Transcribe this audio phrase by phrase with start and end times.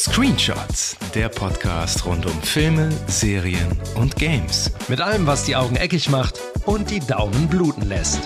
[0.00, 4.72] Screenshots, der Podcast rund um Filme, Serien und Games.
[4.88, 8.20] Mit allem, was die Augen eckig macht und die Daumen bluten lässt.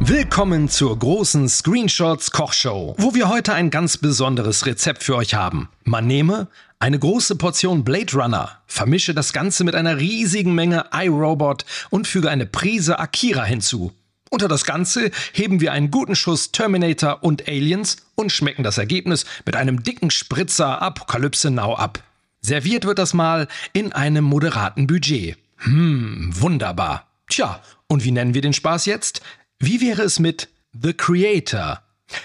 [0.00, 5.68] Willkommen zur großen Screenshots Kochshow, wo wir heute ein ganz besonderes Rezept für euch haben.
[5.84, 6.48] Man nehme
[6.78, 12.30] eine große Portion Blade Runner, vermische das Ganze mit einer riesigen Menge iRobot und füge
[12.30, 13.92] eine Prise Akira hinzu.
[14.30, 19.24] Unter das Ganze heben wir einen guten Schuss Terminator und Aliens und schmecken das Ergebnis
[19.46, 22.02] mit einem dicken Spritzer Apokalypse Now ab.
[22.40, 25.36] Serviert wird das mal in einem moderaten Budget.
[25.58, 27.06] Hm, wunderbar.
[27.28, 29.22] Tja, und wie nennen wir den Spaß jetzt?
[29.58, 31.82] Wie wäre es mit The Creator?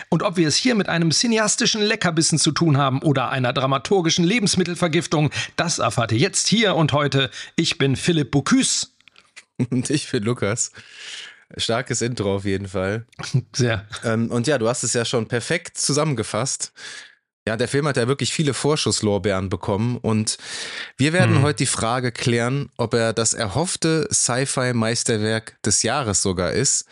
[0.09, 4.23] Und ob wir es hier mit einem cineastischen Leckerbissen zu tun haben oder einer dramaturgischen
[4.23, 7.29] Lebensmittelvergiftung, das erfahrt ihr jetzt hier und heute.
[7.55, 8.88] Ich bin Philipp Bocuse.
[9.70, 10.71] Und ich bin Lukas.
[11.57, 13.05] Starkes Intro auf jeden Fall.
[13.55, 13.85] Sehr.
[14.03, 16.73] Ähm, und ja, du hast es ja schon perfekt zusammengefasst.
[17.45, 20.37] Ja, der Film hat ja wirklich viele Vorschusslorbeeren bekommen und
[20.96, 21.41] wir werden hm.
[21.41, 26.85] heute die Frage klären, ob er das erhoffte Sci-Fi-Meisterwerk des Jahres sogar ist.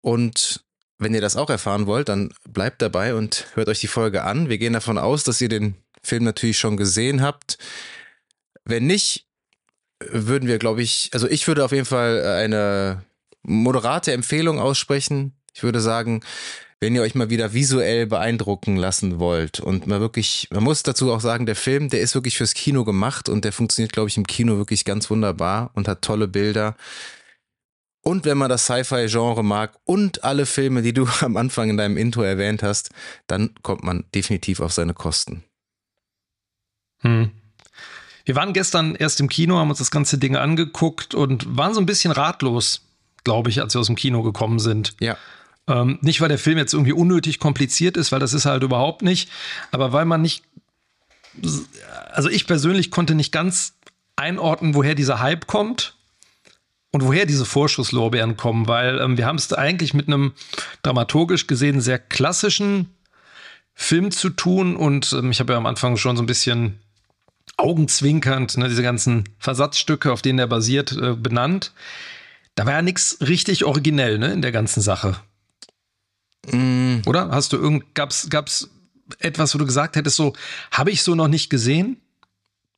[0.00, 0.64] Und
[0.98, 4.48] wenn ihr das auch erfahren wollt, dann bleibt dabei und hört euch die Folge an.
[4.48, 7.56] Wir gehen davon aus, dass ihr den Film natürlich schon gesehen habt.
[8.64, 9.26] Wenn nicht,
[10.00, 13.04] würden wir, glaube ich, also ich würde auf jeden Fall eine
[13.42, 15.32] moderate Empfehlung aussprechen.
[15.52, 16.22] Ich würde sagen,
[16.80, 21.12] wenn ihr euch mal wieder visuell beeindrucken lassen wollt und mal wirklich, man muss dazu
[21.12, 24.16] auch sagen, der Film, der ist wirklich fürs Kino gemacht und der funktioniert, glaube ich,
[24.16, 26.76] im Kino wirklich ganz wunderbar und hat tolle Bilder.
[28.02, 31.98] Und wenn man das Sci-Fi-Genre mag und alle Filme, die du am Anfang in deinem
[31.98, 32.90] Intro erwähnt hast,
[33.26, 35.44] dann kommt man definitiv auf seine Kosten.
[37.02, 37.30] Hm.
[38.24, 41.80] Wir waren gestern erst im Kino, haben uns das ganze Ding angeguckt und waren so
[41.80, 42.82] ein bisschen ratlos,
[43.24, 44.94] glaube ich, als wir aus dem Kino gekommen sind.
[45.00, 45.16] Ja.
[45.68, 49.02] Ähm, nicht, weil der Film jetzt irgendwie unnötig kompliziert ist, weil das ist halt überhaupt
[49.02, 49.30] nicht,
[49.70, 50.44] aber weil man nicht,
[52.10, 53.74] also ich persönlich konnte nicht ganz
[54.16, 55.94] einordnen, woher dieser Hype kommt
[56.90, 60.32] und woher diese Vorschusslorbeeren kommen, weil ähm, wir haben es eigentlich mit einem
[60.82, 62.90] dramaturgisch gesehen sehr klassischen
[63.74, 66.80] Film zu tun und ähm, ich habe ja am Anfang schon so ein bisschen
[67.56, 71.72] augenzwinkernd ne, diese ganzen Versatzstücke, auf denen er basiert, äh, benannt.
[72.54, 75.16] Da war ja nichts richtig originell, ne, in der ganzen Sache.
[76.50, 76.98] Mm.
[77.06, 77.30] Oder?
[77.30, 78.68] Hast du irgend, gab's, gab's
[79.18, 80.34] etwas, wo du gesagt hättest, so,
[80.70, 82.00] habe ich so noch nicht gesehen?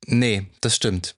[0.06, 1.16] Nee, das stimmt.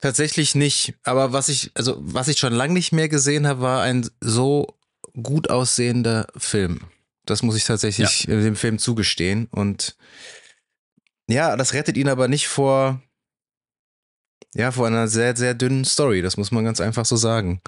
[0.00, 0.94] Tatsächlich nicht.
[1.02, 4.78] Aber was ich, also was ich schon lange nicht mehr gesehen habe, war ein so
[5.22, 6.80] gut aussehender Film.
[7.26, 8.40] Das muss ich tatsächlich ja.
[8.40, 9.48] dem Film zugestehen.
[9.50, 9.96] Und
[11.28, 13.02] ja, das rettet ihn aber nicht vor
[14.54, 16.22] ja, vor einer sehr, sehr dünnen Story.
[16.22, 17.60] Das muss man ganz einfach so sagen.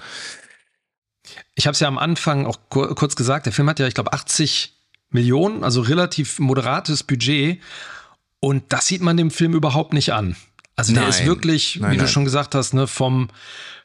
[1.55, 4.13] Ich habe es ja am Anfang auch kurz gesagt, der Film hat ja, ich glaube,
[4.13, 4.73] 80
[5.09, 7.61] Millionen, also relativ moderates Budget.
[8.39, 10.35] Und das sieht man dem Film überhaupt nicht an.
[10.75, 11.09] Also der nein.
[11.11, 12.05] ist wirklich, nein, wie nein.
[12.05, 13.29] du schon gesagt hast, ne, vom,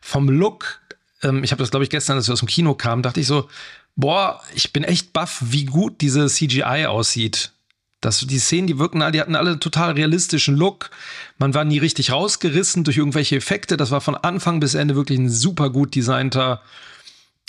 [0.00, 0.81] vom Look,
[1.22, 3.26] ähm, ich habe das, glaube ich, gestern, als wir aus dem Kino kamen, dachte ich
[3.26, 3.48] so,
[3.94, 7.53] boah, ich bin echt baff, wie gut diese CGI aussieht.
[8.00, 10.91] Das, die Szenen, die wirken, die hatten alle einen total realistischen Look.
[11.38, 13.76] Man war nie richtig rausgerissen durch irgendwelche Effekte.
[13.76, 16.62] Das war von Anfang bis Ende wirklich ein super gut designter,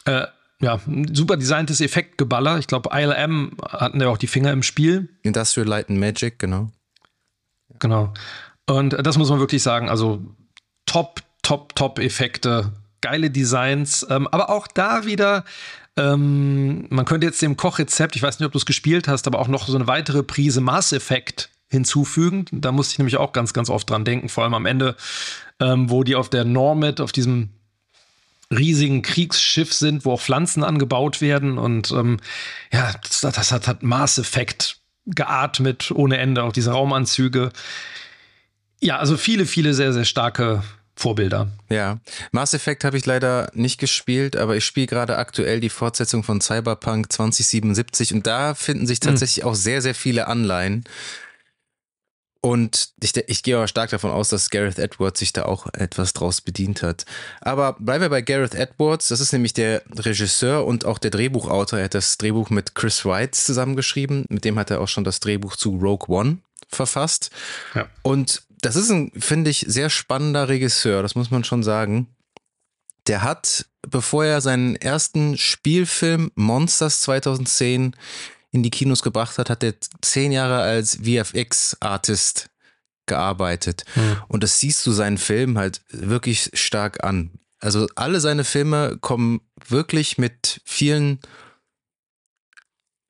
[0.05, 0.25] äh,
[0.59, 0.79] ja,
[1.13, 2.57] super designtes Effektgeballer.
[2.57, 5.09] Ich glaube, ILM hatten ja auch die Finger im Spiel.
[5.21, 6.71] Industrial Light and Magic, genau.
[7.77, 8.13] Genau.
[8.65, 9.87] Und das muss man wirklich sagen.
[9.87, 10.19] Also
[10.87, 15.45] top, top, top Effekte, geile Designs, ähm, aber auch da wieder
[15.99, 19.39] ähm, man könnte jetzt dem Kochrezept, ich weiß nicht, ob du es gespielt hast, aber
[19.39, 22.45] auch noch so eine weitere Prise Mass Effect hinzufügen.
[22.51, 24.95] Da musste ich nämlich auch ganz, ganz oft dran denken, vor allem am Ende,
[25.59, 27.49] ähm, wo die auf der Normet, auf diesem
[28.51, 32.17] riesigen Kriegsschiff sind, wo auch Pflanzen angebaut werden und ähm,
[32.71, 37.51] ja, das, das, hat, hat Mass Effect geatmet ohne Ende, auch diese Raumanzüge.
[38.79, 40.63] Ja, also viele, viele sehr, sehr starke
[40.99, 41.47] Vorbilder.
[41.69, 41.99] Ja,
[42.31, 46.41] Mass Effect habe ich leider nicht gespielt, aber ich spiele gerade aktuell die Fortsetzung von
[46.41, 49.11] Cyberpunk 2077 und da finden sich hm.
[49.11, 49.49] tatsächlich mhm.
[49.49, 50.83] auch sehr, sehr viele Anleihen.
[52.41, 56.13] Und ich, ich gehe aber stark davon aus, dass Gareth Edwards sich da auch etwas
[56.13, 57.05] draus bedient hat.
[57.41, 59.09] Aber bleiben wir bei Gareth Edwards.
[59.09, 61.79] Das ist nämlich der Regisseur und auch der Drehbuchautor.
[61.79, 64.25] Er hat das Drehbuch mit Chris Wright zusammengeschrieben.
[64.29, 66.37] Mit dem hat er auch schon das Drehbuch zu Rogue One
[66.69, 67.29] verfasst.
[67.75, 67.87] Ja.
[68.03, 72.07] Und das ist ein, finde ich, sehr spannender Regisseur, das muss man schon sagen.
[73.07, 77.95] Der hat, bevor er seinen ersten Spielfilm Monsters 2010
[78.51, 82.49] in die Kinos gebracht hat, hat er zehn Jahre als VFX-Artist
[83.05, 83.83] gearbeitet.
[83.93, 84.17] Hm.
[84.27, 87.31] Und das siehst du seinen Film halt wirklich stark an.
[87.59, 91.19] Also alle seine Filme kommen wirklich mit vielen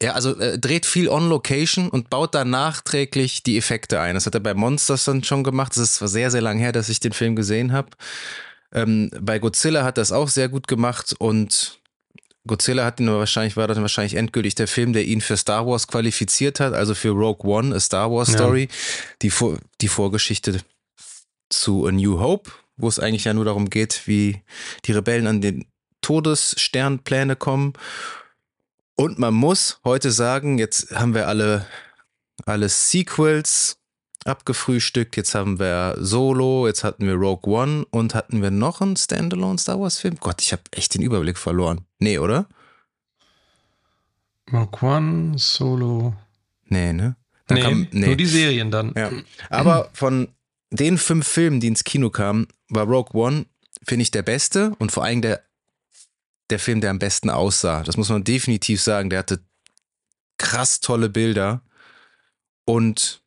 [0.02, 4.16] Ja, also er dreht viel on Location und baut dann nachträglich die Effekte ein.
[4.16, 5.74] Das hat er bei Monsters dann schon gemacht.
[5.74, 7.90] Das ist zwar sehr, sehr lang her, dass ich den Film gesehen habe.
[8.72, 11.80] Ähm, bei Godzilla hat er es auch sehr gut gemacht und
[12.48, 15.88] Godzilla hat ihn wahrscheinlich, war dann wahrscheinlich endgültig der Film, der ihn für Star Wars
[15.88, 18.68] qualifiziert hat, also für Rogue One, a Star Wars Story, ja.
[19.22, 20.62] die, Vor die Vorgeschichte
[21.50, 24.42] zu A New Hope, wo es eigentlich ja nur darum geht, wie
[24.86, 25.66] die Rebellen an den
[26.02, 27.74] Todessternpläne kommen.
[29.00, 31.66] Und man muss heute sagen, jetzt haben wir alle,
[32.46, 33.78] alle Sequels
[34.26, 35.16] abgefrühstückt.
[35.16, 39.58] Jetzt haben wir Solo, jetzt hatten wir Rogue One und hatten wir noch einen Standalone
[39.58, 40.18] Star Wars Film.
[40.20, 41.86] Gott, ich habe echt den Überblick verloren.
[42.00, 42.50] Nee, oder?
[44.52, 46.14] Rogue One, Solo.
[46.66, 47.16] Nee, ne?
[47.50, 48.92] nee, kam, nee, nur die Serien dann.
[48.98, 49.12] Ja.
[49.50, 50.28] Aber von
[50.72, 53.46] den fünf Filmen, die ins Kino kamen, war Rogue One,
[53.82, 55.42] finde ich, der beste und vor allem der
[56.50, 57.84] der Film, der am besten aussah.
[57.84, 59.10] Das muss man definitiv sagen.
[59.10, 59.40] Der hatte
[60.38, 61.62] krass tolle Bilder.
[62.66, 63.22] Und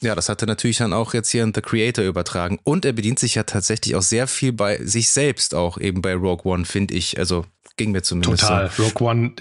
[0.00, 2.58] ja, das hat er natürlich dann auch jetzt hier in The Creator übertragen.
[2.64, 6.14] Und er bedient sich ja tatsächlich auch sehr viel bei sich selbst auch eben bei
[6.14, 7.18] Rogue One, finde ich.
[7.18, 7.46] Also
[7.76, 8.70] ging mir zumindest Total.
[8.70, 8.82] So.
[8.84, 9.34] Rogue One.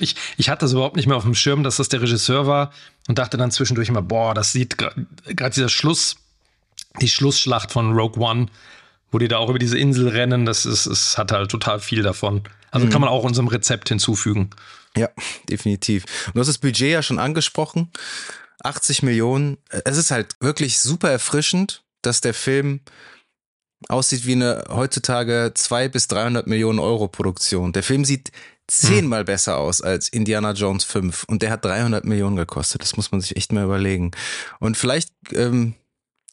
[0.00, 2.72] Ich, ich hatte das überhaupt nicht mehr auf dem Schirm, dass das der Regisseur war
[3.08, 6.16] und dachte dann zwischendurch immer, boah, das sieht gerade dieser Schluss,
[7.00, 8.48] die Schlussschlacht von Rogue One,
[9.10, 12.02] wo die da auch über diese Insel rennen, das ist, es hat halt total viel
[12.02, 12.42] davon.
[12.70, 12.90] Also mhm.
[12.90, 14.50] kann man auch unserem Rezept hinzufügen.
[14.96, 15.08] Ja,
[15.48, 16.04] definitiv.
[16.26, 17.90] Und du hast das Budget ja schon angesprochen.
[18.62, 19.58] 80 Millionen.
[19.84, 22.80] Es ist halt wirklich super erfrischend, dass der Film
[23.88, 27.72] aussieht wie eine heutzutage 200 bis 300 Millionen Euro Produktion.
[27.72, 28.32] Der Film sieht
[28.66, 29.26] zehnmal hm.
[29.26, 32.82] besser aus als Indiana Jones 5 und der hat 300 Millionen gekostet.
[32.82, 34.10] Das muss man sich echt mal überlegen.
[34.58, 35.74] Und vielleicht ähm,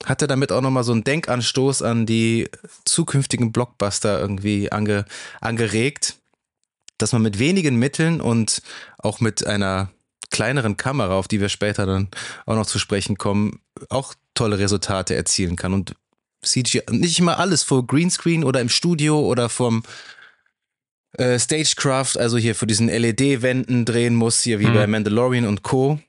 [0.05, 2.49] hat er damit auch nochmal so einen Denkanstoß an die
[2.85, 5.05] zukünftigen Blockbuster irgendwie ange,
[5.41, 6.15] angeregt,
[6.97, 8.61] dass man mit wenigen Mitteln und
[8.97, 9.89] auch mit einer
[10.29, 12.09] kleineren Kamera, auf die wir später dann
[12.45, 15.73] auch noch zu sprechen kommen, auch tolle Resultate erzielen kann.
[15.73, 15.95] Und
[16.43, 19.83] CGI, nicht immer alles vor Greenscreen oder im Studio oder vom
[21.13, 24.73] äh, Stagecraft, also hier für diesen LED-Wänden drehen muss, hier wie mhm.
[24.73, 25.99] bei Mandalorian und Co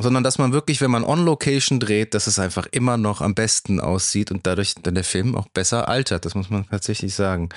[0.00, 3.34] sondern dass man wirklich, wenn man on Location dreht, dass es einfach immer noch am
[3.34, 6.24] besten aussieht und dadurch dann der Film auch besser altert.
[6.24, 7.48] Das muss man tatsächlich sagen.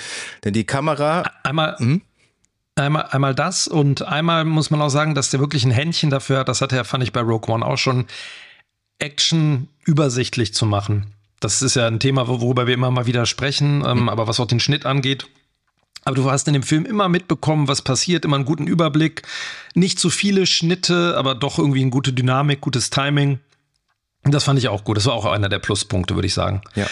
[0.43, 1.23] Denn die Kamera.
[1.43, 1.77] Einmal.
[1.77, 2.01] Hm?
[2.75, 6.39] Einmal, einmal das und einmal muss man auch sagen, dass der wirklich ein Händchen dafür
[6.39, 8.07] hat, das hatte er, fand ich bei Rogue One auch schon,
[8.97, 11.07] Action übersichtlich zu machen.
[11.41, 14.09] Das ist ja ein Thema, worüber wir immer mal wieder sprechen, ähm, mhm.
[14.09, 15.27] aber was auch den Schnitt angeht,
[16.03, 19.21] aber du hast in dem Film immer mitbekommen, was passiert, immer einen guten Überblick.
[19.75, 23.39] Nicht zu viele Schnitte, aber doch irgendwie eine gute Dynamik, gutes Timing.
[24.23, 24.97] Das fand ich auch gut.
[24.97, 26.61] Das war auch einer der Pluspunkte, würde ich sagen.
[26.75, 26.87] Ja.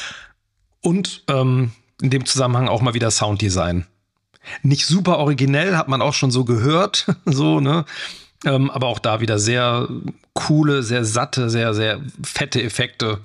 [0.81, 1.71] Und ähm,
[2.01, 3.85] in dem Zusammenhang auch mal wieder Sounddesign.
[4.63, 7.85] Nicht super originell, hat man auch schon so gehört, so, ne?
[8.45, 9.89] Ähm, aber auch da wieder sehr
[10.33, 13.19] coole, sehr satte, sehr, sehr fette Effekte.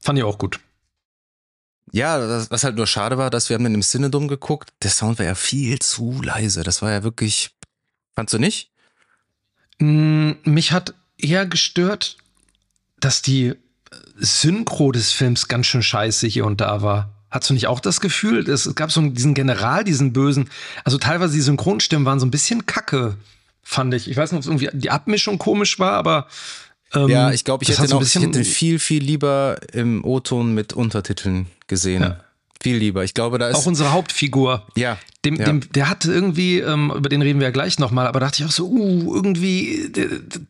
[0.00, 0.58] Fand ich auch gut.
[1.92, 4.72] Ja, das, was halt nur schade war, dass wir haben dann im Cinedom geguckt.
[4.82, 6.62] Der Sound war ja viel zu leise.
[6.62, 7.50] Das war ja wirklich.
[8.14, 8.70] Fandst du nicht?
[9.78, 12.16] Mm, mich hat eher gestört,
[13.00, 13.54] dass die
[14.16, 17.10] Synchro des Films ganz schön scheiße hier und da war.
[17.30, 18.48] Hast du nicht auch das Gefühl?
[18.48, 20.48] Es gab so diesen General, diesen Bösen.
[20.84, 23.16] Also teilweise die Synchronstimmen waren so ein bisschen kacke,
[23.62, 24.08] fand ich.
[24.08, 26.28] Ich weiß nicht, ob es irgendwie die Abmischung komisch war, aber
[26.94, 30.72] ähm, ja, ich glaube, ich, hätte noch, ich hätte viel, viel lieber im O-Ton mit
[30.72, 32.02] Untertiteln gesehen.
[32.02, 32.20] Ja.
[32.62, 33.04] Viel lieber.
[33.04, 33.56] Ich glaube, da ist.
[33.56, 34.66] Auch unsere Hauptfigur.
[34.76, 34.98] Ja.
[35.24, 35.44] Dem, ja.
[35.44, 38.48] Dem, der hatte irgendwie, ähm, über den reden wir ja gleich nochmal, aber dachte ich
[38.48, 39.90] auch so, uh, irgendwie,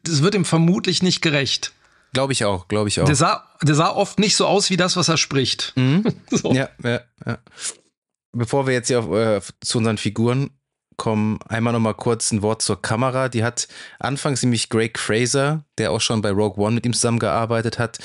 [0.04, 1.72] das wird ihm vermutlich nicht gerecht.
[2.12, 3.06] Glaube ich auch, glaube ich auch.
[3.06, 5.72] Der sah, der sah oft nicht so aus wie das, was er spricht.
[5.74, 6.04] Mhm.
[6.30, 6.52] so.
[6.52, 7.38] Ja, ja, ja.
[8.32, 10.50] Bevor wir jetzt hier auf, äh, zu unseren Figuren
[10.96, 13.28] kommen, einmal noch mal kurz ein Wort zur Kamera.
[13.28, 17.78] Die hat anfangs nämlich Greg Fraser, der auch schon bei Rogue One mit ihm zusammengearbeitet
[17.78, 17.98] hat,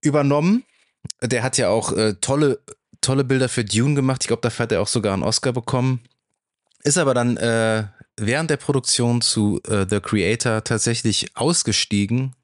[0.00, 0.64] übernommen.
[1.22, 2.60] Der hat ja auch äh, tolle,
[3.00, 4.22] tolle Bilder für Dune gemacht.
[4.22, 6.00] Ich glaube, dafür hat er auch sogar einen Oscar bekommen.
[6.82, 7.84] Ist aber dann äh,
[8.16, 12.34] während der Produktion zu äh, The Creator tatsächlich ausgestiegen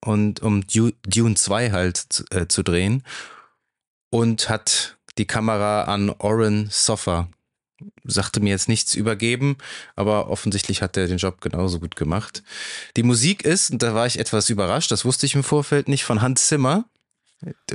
[0.00, 3.04] und um Dune 2 halt zu, äh, zu drehen
[4.10, 7.28] und hat die Kamera an Oren Soffer
[8.04, 9.56] sagte mir jetzt nichts übergeben,
[9.96, 12.42] aber offensichtlich hat er den Job genauso gut gemacht.
[12.96, 16.04] Die Musik ist, und da war ich etwas überrascht, das wusste ich im Vorfeld nicht,
[16.04, 16.84] von Hans Zimmer.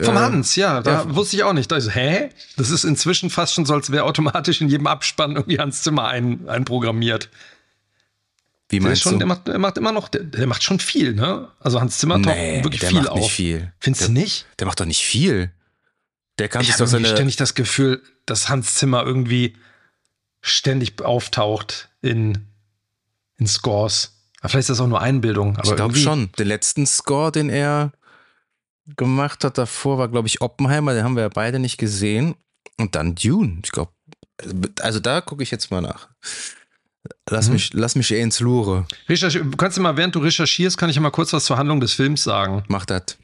[0.01, 1.15] Von äh, Hans, ja, da ja.
[1.15, 1.71] wusste ich auch nicht.
[1.71, 2.29] Da ist, hä?
[2.57, 6.07] Das ist inzwischen fast schon so, als wäre automatisch in jedem Abspann irgendwie Hans Zimmer
[6.07, 7.29] ein, einprogrammiert.
[8.69, 9.17] Wie meinst der schon, du?
[9.19, 11.49] Der macht, der macht immer noch, der, der, macht schon viel, ne?
[11.59, 13.19] Also Hans Zimmer taucht nee, wirklich der viel macht auf.
[13.19, 13.73] Nicht viel.
[13.79, 14.45] Findest du nicht?
[14.59, 15.51] Der macht doch nicht viel.
[16.37, 17.07] Der kann ich sich doch seine.
[17.07, 19.55] Ich ständig das Gefühl, dass Hans Zimmer irgendwie
[20.41, 22.47] ständig auftaucht in,
[23.37, 24.13] in Scores.
[24.41, 25.57] vielleicht ist das auch nur Einbildung.
[25.63, 26.31] ich glaube schon.
[26.37, 27.91] Den letzten Score, den er
[28.97, 30.93] gemacht hat davor, war, glaube ich, Oppenheimer.
[30.93, 32.35] Den haben wir ja beide nicht gesehen.
[32.77, 33.59] Und dann Dune.
[33.63, 33.91] Ich glaube,
[34.79, 36.09] also da gucke ich jetzt mal nach.
[37.29, 37.53] Lass, mhm.
[37.53, 38.85] mich, lass mich eh ins Lure.
[39.07, 41.93] Recherch kannst du mal, während du recherchierst, kann ich mal kurz was zur Handlung des
[41.93, 42.63] Films sagen.
[42.67, 43.17] Mach das.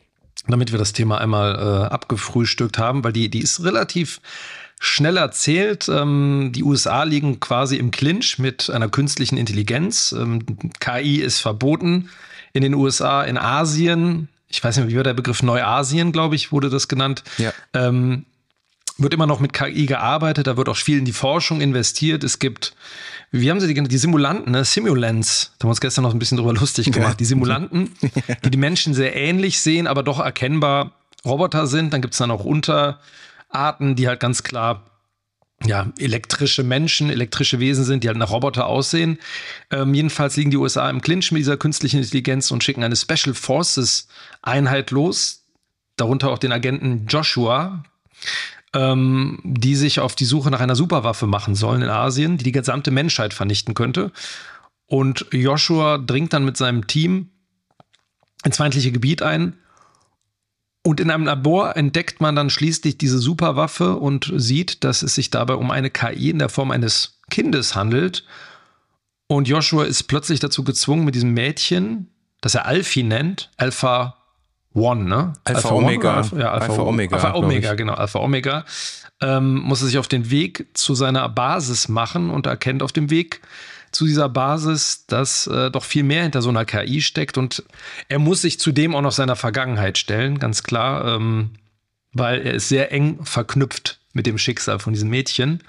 [0.47, 4.21] Damit wir das Thema einmal äh, abgefrühstückt haben, weil die, die ist relativ
[4.79, 5.89] schnell erzählt.
[5.89, 10.13] Ähm, die USA liegen quasi im Clinch mit einer künstlichen Intelligenz.
[10.17, 10.45] Ähm,
[10.79, 12.09] KI ist verboten
[12.53, 14.29] in den USA, in Asien.
[14.47, 17.23] Ich weiß nicht, wie war der Begriff Neuasien, glaube ich, wurde das genannt.
[17.37, 17.51] Ja.
[17.73, 18.25] Ähm,
[18.97, 22.23] wird immer noch mit KI gearbeitet, da wird auch viel in die Forschung investiert.
[22.23, 22.73] Es gibt,
[23.31, 24.63] wie haben sie die, die Simulanten, ne?
[24.63, 27.19] Simulants, da haben wir uns gestern noch ein bisschen drüber lustig gemacht.
[27.19, 27.91] Die Simulanten,
[28.45, 30.93] die die Menschen sehr ähnlich sehen, aber doch erkennbar
[31.25, 31.91] Roboter sind.
[31.93, 32.45] Dann gibt es dann auch
[33.55, 34.83] Unterarten, die halt ganz klar
[35.63, 39.17] ja, elektrische Menschen, elektrische Wesen sind, die halt nach Roboter aussehen.
[39.71, 43.33] Ähm, jedenfalls liegen die USA im Clinch mit dieser künstlichen Intelligenz und schicken eine Special
[43.33, 44.09] Forces
[44.41, 45.45] Einheit los,
[45.95, 47.85] darunter auch den Agenten Joshua,
[48.73, 52.51] ähm, die sich auf die Suche nach einer Superwaffe machen sollen in Asien, die die
[52.51, 54.11] gesamte Menschheit vernichten könnte.
[54.87, 57.29] Und Joshua dringt dann mit seinem Team
[58.43, 59.53] ins feindliche Gebiet ein.
[60.85, 65.31] Und in einem Labor entdeckt man dann schließlich diese Superwaffe und sieht, dass es sich
[65.31, 68.23] dabei um eine KI in der Form eines Kindes handelt.
[69.25, 74.17] Und Joshua ist plötzlich dazu gezwungen, mit diesem Mädchen, das er Alfie nennt, Alpha
[74.75, 75.33] One, ne?
[75.43, 76.17] Alpha, Alpha Omega.
[76.17, 77.15] Alpha, ja, Alpha, Alpha Omega.
[77.15, 78.65] Alpha Omega, genau, Alpha Omega.
[79.21, 83.09] Ähm, muss er sich auf den Weg zu seiner Basis machen und erkennt auf dem
[83.09, 83.41] Weg
[83.95, 87.63] zu dieser Basis, dass äh, doch viel mehr hinter so einer KI steckt und
[88.09, 91.51] er muss sich zudem auch noch seiner Vergangenheit stellen, ganz klar, ähm,
[92.13, 95.63] weil er ist sehr eng verknüpft mit dem Schicksal von diesem Mädchen.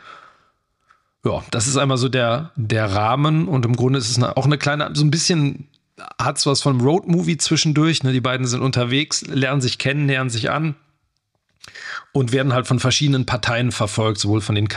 [1.24, 4.44] Ja, das ist einmal so der, der Rahmen und im Grunde ist es eine, auch
[4.44, 5.68] eine kleine, so ein bisschen
[6.20, 8.02] hat es was von Roadmovie zwischendurch.
[8.02, 8.12] Ne?
[8.12, 10.76] Die beiden sind unterwegs, lernen sich kennen, nähern sich an
[12.12, 14.68] und werden halt von verschiedenen Parteien verfolgt, sowohl von den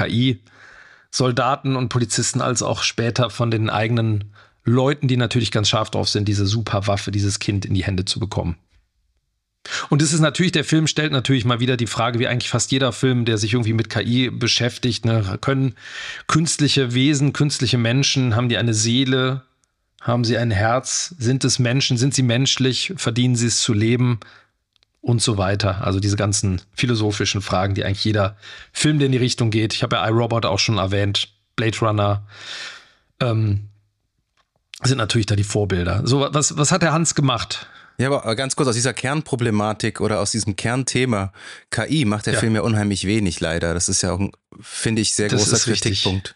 [1.11, 6.09] KI-Soldaten und Polizisten als auch später von den eigenen Leuten, die natürlich ganz scharf drauf
[6.09, 8.57] sind, diese Superwaffe, dieses Kind in die Hände zu bekommen.
[9.89, 12.71] Und es ist natürlich, der Film stellt natürlich mal wieder die Frage, wie eigentlich fast
[12.71, 15.75] jeder Film, der sich irgendwie mit KI beschäftigt, ne, können
[16.27, 19.43] künstliche Wesen, künstliche Menschen, haben die eine Seele,
[20.01, 21.13] haben sie ein Herz?
[21.19, 21.97] Sind es Menschen?
[21.97, 22.93] Sind sie menschlich?
[22.95, 24.21] Verdienen sie es zu leben?
[25.09, 25.83] Und so weiter.
[25.83, 28.37] Also diese ganzen philosophischen Fragen, die eigentlich jeder
[28.71, 29.73] Film, der in die Richtung geht.
[29.73, 32.27] Ich habe ja iRobot auch schon erwähnt, Blade Runner.
[33.19, 33.69] Ähm,
[34.83, 36.01] sind natürlich da die Vorbilder.
[36.05, 37.67] So, was, was hat der Hans gemacht?
[37.97, 41.33] Ja, aber ganz kurz aus dieser Kernproblematik oder aus diesem Kernthema
[41.71, 42.39] KI macht der ja.
[42.39, 43.73] Film ja unheimlich wenig leider.
[43.73, 44.29] Das ist ja auch,
[44.61, 46.35] finde ich, sehr das großer Kritikpunkt.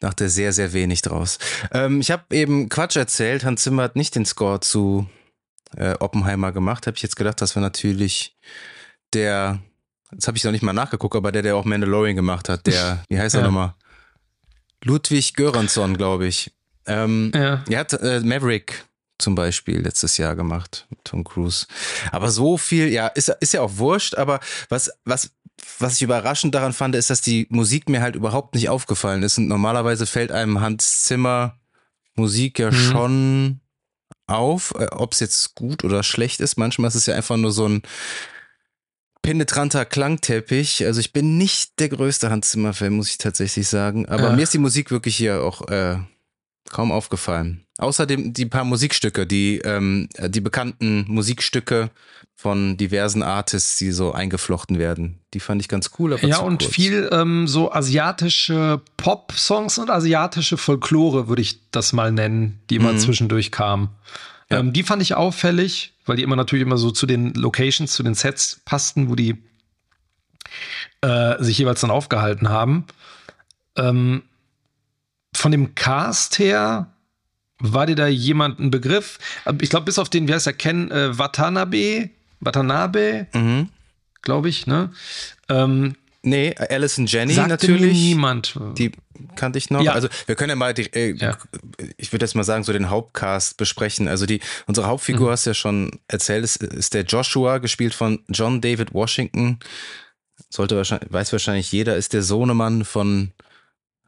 [0.00, 1.38] dachte sehr, sehr wenig draus.
[1.72, 3.44] Ähm, ich habe eben Quatsch erzählt.
[3.44, 5.08] Hans Zimmer hat nicht den Score zu
[5.76, 6.86] äh, Oppenheimer gemacht.
[6.86, 8.36] Habe ich jetzt gedacht, das war natürlich
[9.12, 9.60] der,
[10.12, 13.02] jetzt habe ich noch nicht mal nachgeguckt, aber der, der auch Mandalorian gemacht hat, der,
[13.08, 13.46] wie heißt er ja.
[13.46, 13.74] nochmal?
[14.84, 16.52] Ludwig Göransson, glaube ich.
[16.86, 17.64] Ähm, ja.
[17.68, 18.84] Er hat äh, Maverick
[19.18, 21.66] zum Beispiel letztes Jahr gemacht, Tom Cruise.
[22.12, 25.32] Aber so viel, ja, ist, ist ja auch wurscht, aber was, was
[25.78, 29.38] was ich überraschend daran fand, ist, dass die Musik mir halt überhaupt nicht aufgefallen ist.
[29.38, 31.58] Und normalerweise fällt einem Hans Zimmer
[32.14, 32.74] Musik ja mhm.
[32.74, 33.60] schon
[34.28, 36.56] auf, äh, ob es jetzt gut oder schlecht ist.
[36.56, 37.82] Manchmal ist es ja einfach nur so ein
[39.22, 40.84] penetranter Klangteppich.
[40.84, 44.06] Also ich bin nicht der größte Hans Zimmer-Fan, muss ich tatsächlich sagen.
[44.06, 44.32] Aber ja.
[44.32, 45.98] mir ist die Musik wirklich hier auch äh,
[46.70, 47.64] kaum aufgefallen.
[47.78, 51.90] Außerdem die paar Musikstücke, die, ähm, die bekannten Musikstücke
[52.40, 55.18] von diversen Artists, die so eingeflochten werden.
[55.34, 56.16] Die fand ich ganz cool.
[56.22, 56.72] ja, und kurz.
[56.72, 62.92] viel ähm, so asiatische Pop-Songs und asiatische Folklore, würde ich das mal nennen, die immer
[62.92, 62.98] mhm.
[62.98, 63.88] zwischendurch kamen.
[64.50, 64.60] Ja.
[64.60, 68.04] Ähm, die fand ich auffällig, weil die immer natürlich immer so zu den Locations, zu
[68.04, 69.42] den Sets passten, wo die
[71.00, 72.84] äh, sich jeweils dann aufgehalten haben.
[73.76, 74.22] Ähm,
[75.34, 76.86] von dem Cast her
[77.58, 79.18] war dir da jemand ein Begriff?
[79.60, 83.68] Ich glaube, bis auf den, wie heißt er, Ken äh, Watanabe, Watanabe, mhm.
[84.22, 84.90] glaube ich, ne?
[85.48, 87.92] Ähm, nee, Alison Jenny natürlich.
[87.92, 88.58] niemand.
[88.76, 88.92] Die
[89.36, 89.82] kannte ich noch.
[89.82, 89.92] Ja.
[89.92, 91.36] Also wir können ja mal, die, äh, ja.
[91.96, 94.08] ich würde jetzt mal sagen, so den Hauptcast besprechen.
[94.08, 95.32] Also die, unsere Hauptfigur mhm.
[95.32, 99.58] hast ja schon erzählt, ist, ist der Joshua, gespielt von John David Washington.
[100.50, 103.32] Sollte wahrscheinlich, weiß wahrscheinlich jeder, ist der Sohnemann von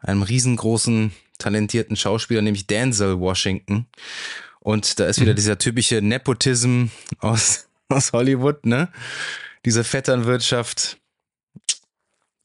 [0.00, 3.86] einem riesengroßen, talentierten Schauspieler, nämlich Denzel Washington.
[4.60, 5.36] Und da ist wieder mhm.
[5.36, 6.86] dieser typische Nepotism
[7.18, 8.88] aus, aus Hollywood, ne?
[9.64, 10.98] Diese Vetternwirtschaft.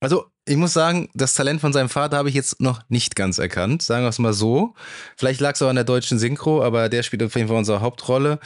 [0.01, 3.39] Also, ich muss sagen, das Talent von seinem Vater habe ich jetzt noch nicht ganz
[3.39, 4.75] erkannt, sagen wir es mal so.
[5.15, 7.81] Vielleicht lag es auch an der deutschen Synchro, aber der spielt auf jeden Fall unsere
[7.81, 8.39] Hauptrolle.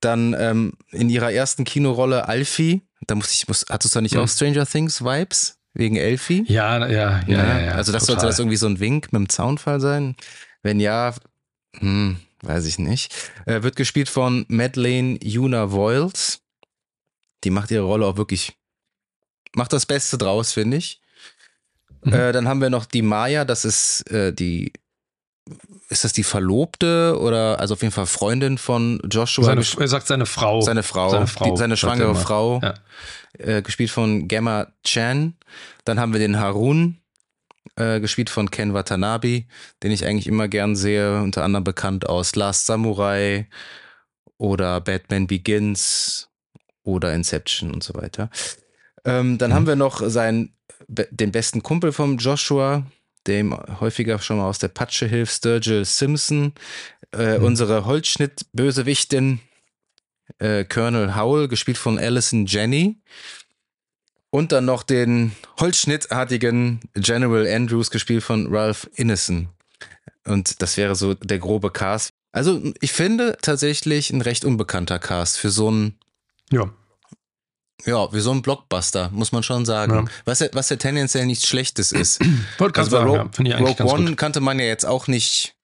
[0.00, 4.14] Dann ähm, in ihrer ersten Kinorolle Alfie, da musste ich, muss, hattest du da nicht
[4.14, 4.22] hm.
[4.22, 5.58] auch Stranger Things Vibes?
[5.72, 6.42] Wegen Elfie?
[6.48, 7.60] Ja, ja, ja, ja.
[7.60, 8.20] ja, also das total.
[8.20, 10.16] sollte das irgendwie so ein Wink mit dem Zaunfall sein?
[10.62, 11.14] Wenn ja,
[11.78, 13.14] hm, weiß ich nicht.
[13.44, 16.40] Äh, wird gespielt von Madeleine Yuna Voiles.
[17.44, 18.56] Die macht ihre Rolle auch wirklich,
[19.54, 21.00] macht das Beste draus, finde ich.
[22.02, 22.12] Mhm.
[22.12, 24.72] Äh, dann haben wir noch die Maya, das ist äh, die,
[25.88, 29.44] ist das die Verlobte oder also auf jeden Fall Freundin von Joshua?
[29.44, 30.60] Seine, er sagt seine Frau.
[30.60, 32.74] Seine Frau, seine, Frau, die, seine schwangere Frau, ja.
[33.38, 35.34] äh, gespielt von Gemma Chan.
[35.84, 36.98] Dann haben wir den Harun,
[37.76, 39.44] äh, gespielt von Ken Watanabe,
[39.82, 43.48] den ich eigentlich immer gern sehe, unter anderem bekannt aus Last Samurai
[44.38, 46.28] oder Batman Begins
[46.86, 48.30] oder Inception und so weiter.
[49.04, 49.54] Ähm, dann mhm.
[49.54, 50.54] haben wir noch seinen
[50.88, 52.86] den besten Kumpel von Joshua,
[53.26, 56.52] dem häufiger schon mal aus der Patsche hilft, Sturgill Simpson,
[57.12, 57.44] äh, mhm.
[57.44, 59.40] unsere Holzschnitt-Bösewichtin
[60.38, 63.00] äh, Colonel Howell, gespielt von Alison Jenny.
[64.30, 69.48] Und dann noch den holzschnittartigen General Andrews, gespielt von Ralph Innocent.
[70.26, 72.10] Und das wäre so der grobe Cast.
[72.32, 75.98] Also ich finde tatsächlich ein recht unbekannter Cast für so einen
[76.50, 76.70] ja.
[77.84, 79.94] Ja, wie so ein Blockbuster, muss man schon sagen.
[79.94, 80.04] Ja.
[80.24, 82.20] Was, ja, was ja tendenziell nichts Schlechtes ist.
[82.58, 84.16] Wollte also sagen, Rogue, ja, Rogue One gut.
[84.16, 85.54] kannte man ja jetzt auch nicht,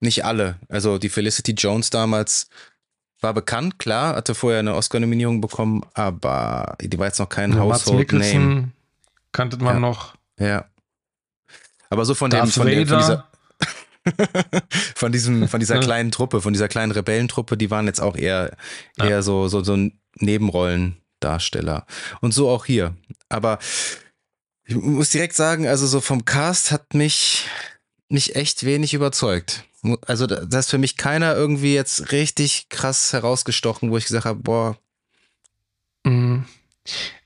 [0.00, 0.58] nicht alle.
[0.68, 2.48] Also die Felicity Jones damals
[3.20, 7.60] war bekannt, klar, hatte vorher eine Oscar-Nominierung bekommen, aber die war jetzt noch kein ja,
[7.60, 8.72] Household Name.
[9.30, 9.80] Kannte man ja.
[9.80, 10.14] noch.
[10.38, 10.64] Ja.
[11.88, 13.28] Aber so von dem, von, dem, von dieser,
[14.96, 18.56] von diesem, von dieser kleinen Truppe, von dieser kleinen Rebellentruppe, die waren jetzt auch eher,
[18.98, 19.76] eher so, so, so
[20.18, 20.96] Nebenrollen.
[21.22, 21.86] Darsteller.
[22.20, 22.96] Und so auch hier.
[23.28, 23.58] Aber
[24.64, 27.46] ich muss direkt sagen, also so vom Cast hat mich
[28.08, 29.64] nicht echt wenig überzeugt.
[30.06, 34.40] Also da ist für mich keiner irgendwie jetzt richtig krass herausgestochen, wo ich gesagt habe,
[34.40, 34.78] boah.
[36.04, 36.44] Mhm.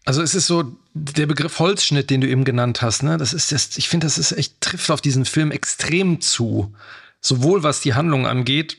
[0.04, 3.18] Also es ist so der Begriff Holzschnitt, den du eben genannt hast, ne?
[3.18, 6.74] Das ist das, ich finde, das ist echt trifft auf diesen Film extrem zu.
[7.20, 8.78] Sowohl was die Handlung angeht,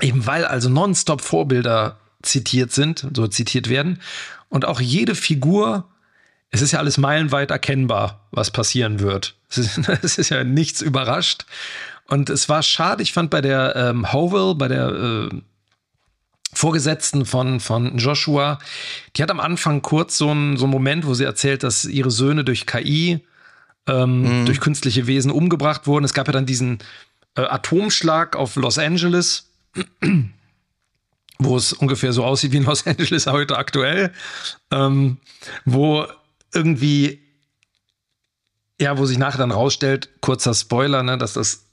[0.00, 4.00] eben weil also nonstop Vorbilder zitiert sind, so zitiert werden.
[4.48, 5.84] Und auch jede Figur,
[6.50, 9.34] es ist ja alles meilenweit erkennbar, was passieren wird.
[9.56, 11.46] Es ist, es ist ja nichts überrascht.
[12.08, 15.28] Und es war schade, ich fand bei der ähm, Howell, bei der äh,
[16.52, 18.58] Vorgesetzten von, von Joshua,
[19.16, 22.44] die hat am Anfang kurz so einen so Moment, wo sie erzählt, dass ihre Söhne
[22.44, 23.24] durch KI,
[23.86, 24.46] ähm, mhm.
[24.46, 26.04] durch künstliche Wesen umgebracht wurden.
[26.04, 26.78] Es gab ja dann diesen
[27.36, 29.48] äh, Atomschlag auf Los Angeles
[31.38, 34.12] wo es ungefähr so aussieht wie in Los Angeles heute aktuell,
[34.70, 35.18] ähm,
[35.64, 36.06] wo
[36.52, 37.20] irgendwie,
[38.80, 41.66] ja, wo sich nachher dann rausstellt, kurzer Spoiler, ne, dass das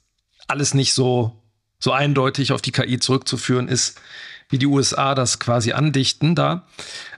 [0.48, 1.42] alles nicht so,
[1.78, 4.00] so eindeutig auf die KI zurückzuführen ist,
[4.48, 6.66] wie die USA das quasi andichten da.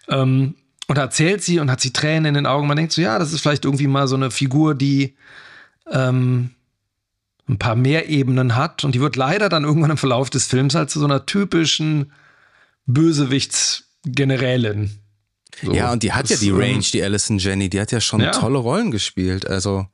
[0.08, 0.54] Ähm,
[0.86, 2.66] und erzählt sie und hat sie Tränen in den Augen.
[2.66, 5.16] Man denkt so, ja, das ist vielleicht irgendwie mal so eine Figur, die
[5.90, 6.50] ähm,
[7.48, 8.84] ein paar mehr Ebenen hat.
[8.84, 12.12] Und die wird leider dann irgendwann im Verlauf des Films halt zu so einer typischen
[12.86, 14.98] Bösewichtsgenerälin.
[15.62, 18.00] So, ja, und die hat ja die ähm, Range, die Alison Jenny, die hat ja
[18.00, 18.32] schon ja.
[18.32, 19.46] tolle Rollen gespielt.
[19.46, 19.86] Also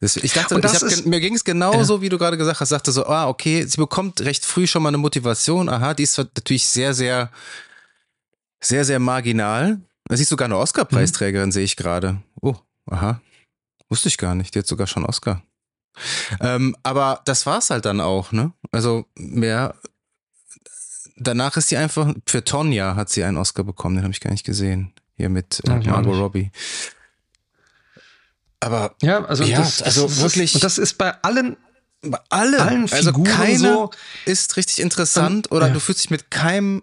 [0.00, 2.02] das, ich dachte, ich hab, ist, mir ging es genauso, ja.
[2.02, 4.88] wie du gerade gesagt hast, sagte so, ah, okay, sie bekommt recht früh schon mal
[4.88, 5.68] eine Motivation.
[5.68, 7.30] Aha, die ist natürlich sehr, sehr,
[8.60, 9.78] sehr, sehr marginal.
[10.08, 11.52] Sie ist sogar eine Oscar-Preisträgerin, mhm.
[11.52, 12.22] sehe ich gerade.
[12.40, 13.20] Oh, aha.
[13.90, 14.54] Wusste ich gar nicht.
[14.54, 15.42] Die hat sogar schon Oscar.
[16.40, 18.54] Ähm, aber das war's halt dann auch, ne?
[18.72, 19.74] Also mehr
[21.20, 24.30] danach ist sie einfach, für Tonja hat sie einen Oscar bekommen, den habe ich gar
[24.30, 24.92] nicht gesehen.
[25.16, 26.50] Hier mit äh, Margot Robbie.
[28.58, 30.50] Aber ja, also, ja, das, also das wirklich.
[30.50, 31.56] Ist, und das ist bei allen,
[32.02, 33.90] bei alle, allen also keine so,
[34.26, 35.72] ist richtig interessant und, oder ja.
[35.72, 36.82] du fühlst dich mit keinem,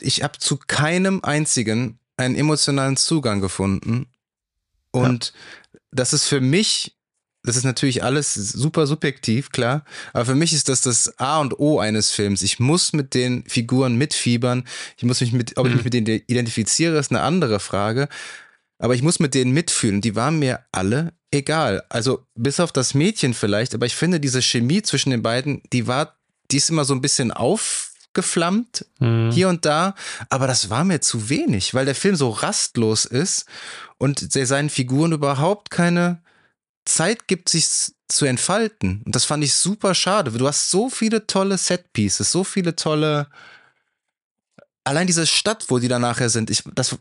[0.00, 4.06] ich habe zu keinem einzigen einen emotionalen Zugang gefunden.
[4.90, 5.34] Und
[5.72, 5.80] ja.
[5.90, 6.95] das ist für mich
[7.46, 9.84] das ist natürlich alles super subjektiv, klar.
[10.12, 12.42] Aber für mich ist das das A und O eines Films.
[12.42, 14.64] Ich muss mit den Figuren mitfiebern.
[14.96, 15.84] Ich muss mich mit, ob ich mich mhm.
[15.84, 18.08] mit denen identifiziere, ist eine andere Frage.
[18.78, 20.00] Aber ich muss mit denen mitfühlen.
[20.00, 21.84] Die waren mir alle egal.
[21.88, 23.74] Also bis auf das Mädchen vielleicht.
[23.74, 26.16] Aber ich finde diese Chemie zwischen den beiden, die war,
[26.50, 29.30] die ist immer so ein bisschen aufgeflammt mhm.
[29.30, 29.94] hier und da.
[30.30, 33.46] Aber das war mir zu wenig, weil der Film so rastlos ist
[33.98, 36.25] und seinen Figuren überhaupt keine
[36.86, 37.66] Zeit gibt, sich
[38.08, 39.02] zu entfalten.
[39.04, 40.30] Und das fand ich super schade.
[40.30, 43.26] Du hast so viele tolle Setpieces, so viele tolle.
[44.84, 46.96] Allein diese Stadt, wo die da nachher sind, ich, das,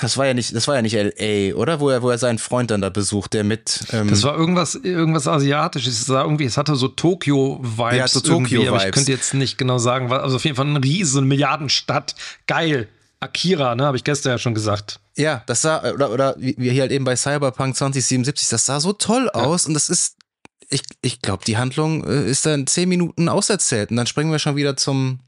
[0.00, 1.78] das war ja nicht, das war ja nicht LA, oder?
[1.78, 3.84] Wo er, wo er seinen Freund dann da besucht, der mit.
[3.92, 6.00] Ähm das war irgendwas, irgendwas Asiatisches.
[6.00, 7.96] Es, irgendwie, es hatte so Tokio-Vibes.
[7.96, 8.84] Ja, so Tokio-Vibes.
[8.84, 12.16] Ich könnte jetzt nicht genau sagen, also auf jeden Fall eine riesen Milliardenstadt.
[12.48, 12.88] Geil.
[13.20, 15.00] Akira, ne, habe ich gestern ja schon gesagt.
[15.16, 18.92] Ja, das sah, oder, oder wie hier halt eben bei Cyberpunk 2077, das sah so
[18.92, 19.68] toll aus ja.
[19.68, 20.16] und das ist,
[20.68, 24.38] ich, ich glaube, die Handlung äh, ist dann zehn Minuten auserzählt und dann springen wir
[24.38, 25.20] schon wieder zum,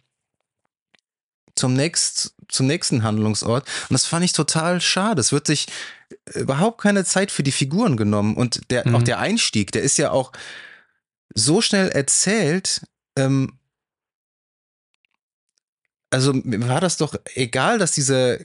[1.54, 3.66] zum, nächst, zum nächsten Handlungsort.
[3.88, 5.20] Und das fand ich total schade.
[5.20, 5.66] Es wird sich
[6.34, 8.36] überhaupt keine Zeit für die Figuren genommen.
[8.36, 8.94] Und der, mhm.
[8.94, 10.32] auch der Einstieg, der ist ja auch
[11.34, 12.82] so schnell erzählt.
[13.16, 13.58] Ähm,
[16.10, 18.44] also mir war das doch egal, dass diese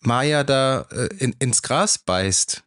[0.00, 2.62] Maya da äh, in, ins Gras beißt.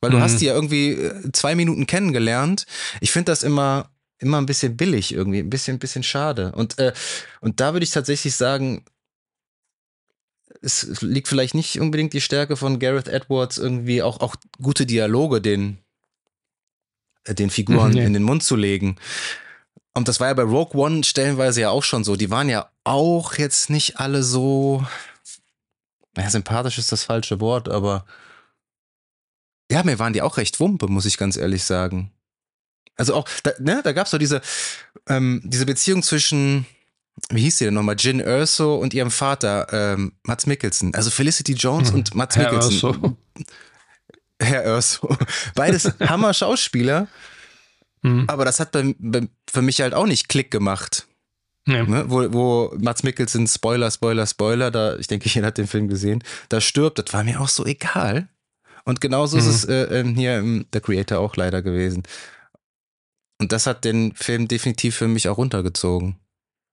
[0.00, 0.22] Weil du mhm.
[0.22, 2.66] hast die ja irgendwie äh, zwei Minuten kennengelernt.
[3.00, 6.52] Ich finde das immer, immer ein bisschen billig irgendwie, ein bisschen, ein bisschen schade.
[6.52, 6.92] Und, äh,
[7.40, 8.84] und da würde ich tatsächlich sagen,
[10.62, 15.40] es liegt vielleicht nicht unbedingt die Stärke von Gareth Edwards, irgendwie auch, auch gute Dialoge
[15.40, 15.78] den,
[17.24, 18.04] äh, den Figuren mhm, nee.
[18.04, 18.96] in den Mund zu legen.
[19.94, 22.16] Und das war ja bei Rogue One stellenweise ja auch schon so.
[22.16, 24.84] Die waren ja auch jetzt nicht alle so,
[26.16, 28.04] naja, sympathisch ist das falsche Wort, aber
[29.70, 32.12] ja, mir waren die auch recht wumpe, muss ich ganz ehrlich sagen.
[32.96, 34.40] Also auch, da, ne, da gab es doch diese,
[35.08, 36.66] ähm, diese Beziehung zwischen
[37.30, 37.96] wie hieß sie denn nochmal?
[37.98, 40.94] Jin Erso und ihrem Vater, ähm, Mats Mikkelsen.
[40.94, 41.96] Also Felicity Jones hm.
[41.96, 42.72] und Mats Herr Mikkelsen.
[42.72, 43.16] Erso.
[44.40, 45.16] Herr Erso.
[45.54, 47.08] Beides Hammer-Schauspieler.
[48.06, 48.24] Hm.
[48.28, 51.06] Aber das hat bei, bei, für mich halt auch nicht Klick gemacht.
[51.66, 51.84] Ja.
[51.84, 52.04] Ne?
[52.08, 56.22] Wo, wo Mats Mikkelsen, Spoiler, Spoiler, Spoiler, da, ich denke, jeder hat den Film gesehen,
[56.48, 58.28] da stirbt, das war mir auch so egal.
[58.84, 59.42] Und genauso mhm.
[59.42, 62.02] ist es äh, ähm, hier im The Creator auch leider gewesen.
[63.40, 66.16] Und das hat den Film definitiv für mich auch runtergezogen.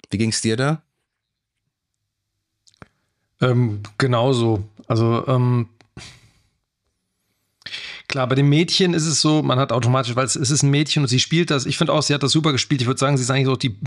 [0.09, 0.81] Wie ging es dir da?
[3.39, 4.63] Ähm, genauso.
[4.87, 5.69] Also, ähm,
[8.07, 10.69] klar, bei dem Mädchen ist es so, man hat automatisch, weil es, es ist ein
[10.69, 11.65] Mädchen und sie spielt das.
[11.65, 12.81] Ich finde auch, sie hat das super gespielt.
[12.81, 13.79] Ich würde sagen, sie ist eigentlich so die,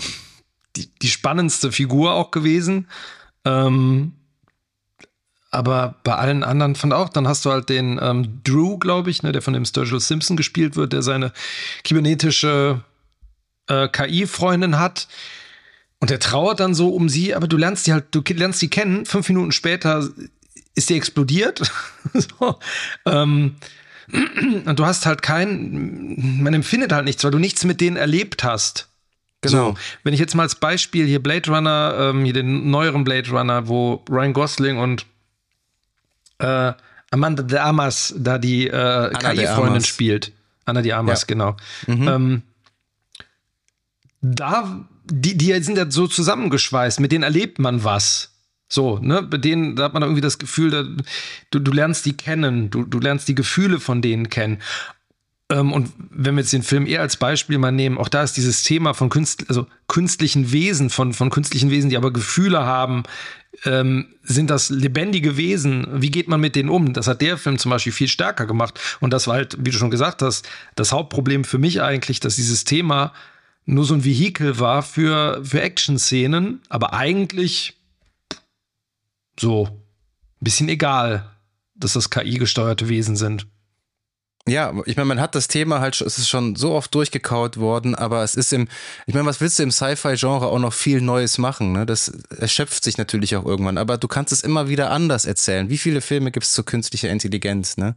[0.76, 2.88] die, die spannendste Figur auch gewesen.
[3.44, 4.12] Ähm,
[5.50, 9.22] aber bei allen anderen fand auch, dann hast du halt den ähm, Drew, glaube ich,
[9.22, 11.32] ne, der von dem Sturgill Simpson gespielt wird, der seine
[11.84, 12.82] kybernetische
[13.68, 15.06] äh, KI-Freundin hat.
[16.00, 18.68] Und er trauert dann so um sie, aber du lernst die halt, du lernst die
[18.68, 20.08] kennen, fünf Minuten später
[20.74, 21.70] ist die explodiert.
[22.12, 22.58] so,
[23.06, 23.54] ähm,
[24.66, 28.44] und du hast halt kein, man empfindet halt nichts, weil du nichts mit denen erlebt
[28.44, 28.88] hast.
[29.44, 29.70] Genau.
[29.70, 33.30] So, wenn ich jetzt mal als Beispiel hier Blade Runner, ähm, hier den neueren Blade
[33.30, 35.06] Runner, wo Ryan Gosling und
[36.38, 36.72] äh,
[37.10, 40.32] Amanda de Amas da die äh, KI-Freundin spielt.
[40.64, 41.26] Anna de Amas, ja.
[41.26, 41.56] genau.
[41.86, 42.08] Mhm.
[42.08, 42.42] Ähm,
[44.20, 48.30] da die, die sind ja so zusammengeschweißt, mit denen erlebt man was.
[48.68, 50.84] So, ne, bei denen, da hat man irgendwie das Gefühl, da,
[51.50, 54.60] du, du lernst die kennen, du, du lernst die Gefühle von denen kennen.
[55.50, 58.36] Ähm, und wenn wir jetzt den Film eher als Beispiel mal nehmen, auch da ist
[58.36, 63.02] dieses Thema von Künstl also künstlichen Wesen, von, von künstlichen Wesen, die aber Gefühle haben,
[63.64, 65.86] ähm, sind das lebendige Wesen?
[66.00, 66.92] Wie geht man mit denen um?
[66.92, 68.80] Das hat der Film zum Beispiel viel stärker gemacht.
[69.00, 72.36] Und das war halt, wie du schon gesagt hast, das Hauptproblem für mich eigentlich, dass
[72.36, 73.12] dieses Thema
[73.66, 77.74] nur so ein Vehikel war für, für Action-Szenen, aber eigentlich
[79.38, 81.30] so ein bisschen egal,
[81.74, 83.46] dass das KI-gesteuerte Wesen sind.
[84.46, 87.94] Ja, ich meine, man hat das Thema halt, es ist schon so oft durchgekaut worden,
[87.94, 88.68] aber es ist im,
[89.06, 91.72] ich meine, was willst du im Sci-Fi-Genre auch noch viel Neues machen?
[91.72, 91.86] Ne?
[91.86, 95.70] Das erschöpft sich natürlich auch irgendwann, aber du kannst es immer wieder anders erzählen.
[95.70, 97.78] Wie viele Filme gibt es zu künstlicher Intelligenz?
[97.78, 97.96] Ne?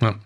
[0.00, 0.16] Ja.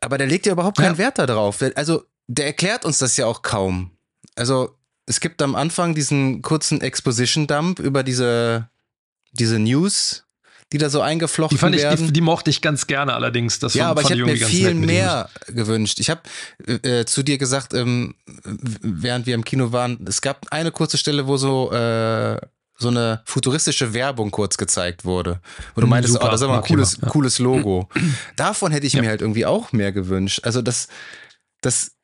[0.00, 0.98] Aber der legt ja überhaupt keinen ja.
[0.98, 1.62] Wert darauf.
[1.74, 3.90] Also der erklärt uns das ja auch kaum.
[4.36, 8.70] Also es gibt am Anfang diesen kurzen Exposition-Dump über diese,
[9.32, 10.25] diese News,
[10.72, 12.00] die da so eingeflochten die fand werden.
[12.00, 13.58] Ich, die, die, mochte ich ganz gerne allerdings.
[13.58, 16.00] Das ja, aber ich hätte mir viel mehr gewünscht.
[16.00, 16.22] Ich habe
[16.66, 18.14] äh, zu dir gesagt, ähm,
[18.82, 22.38] während wir im Kino waren, es gab eine kurze Stelle, wo so äh,
[22.78, 25.40] so eine futuristische Werbung kurz gezeigt wurde.
[25.74, 27.08] Wo du hm, meintest, Super, oh, das ist aber ein cooles, ja.
[27.08, 27.88] cooles Logo.
[28.36, 29.00] Davon hätte ich ja.
[29.00, 30.40] mir halt irgendwie auch mehr gewünscht.
[30.42, 30.88] Also das,
[31.62, 31.95] das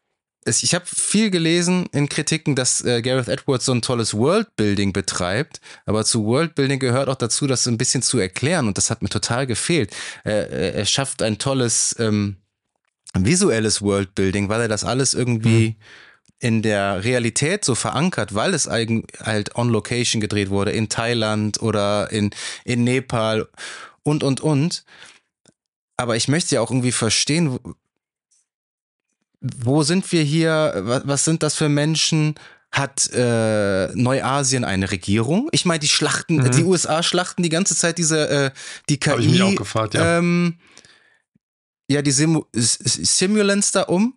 [0.44, 5.60] ich habe viel gelesen in Kritiken, dass äh, Gareth Edwards so ein tolles Worldbuilding betreibt,
[5.86, 9.02] aber zu Worldbuilding gehört auch dazu, das so ein bisschen zu erklären und das hat
[9.02, 9.94] mir total gefehlt.
[10.24, 12.36] Äh, er schafft ein tolles ähm,
[13.14, 15.76] visuelles Worldbuilding, weil er das alles irgendwie mhm.
[16.40, 22.10] in der Realität so verankert, weil es halt on Location gedreht wurde, in Thailand oder
[22.10, 22.30] in,
[22.64, 23.48] in Nepal
[24.02, 24.84] und, und, und.
[25.96, 27.60] Aber ich möchte ja auch irgendwie verstehen,
[29.42, 32.34] wo sind wir hier, was, was sind das für Menschen
[32.70, 35.48] hat äh, Neuasien eine Regierung?
[35.52, 36.50] Ich meine, die schlachten, mhm.
[36.52, 38.50] die USA schlachten die ganze Zeit diese äh,
[38.88, 39.10] die KI.
[39.10, 40.18] Hab ich mich auch gefragt, ja.
[40.18, 40.58] Ähm,
[41.88, 44.14] ja, die Simu Simulants da um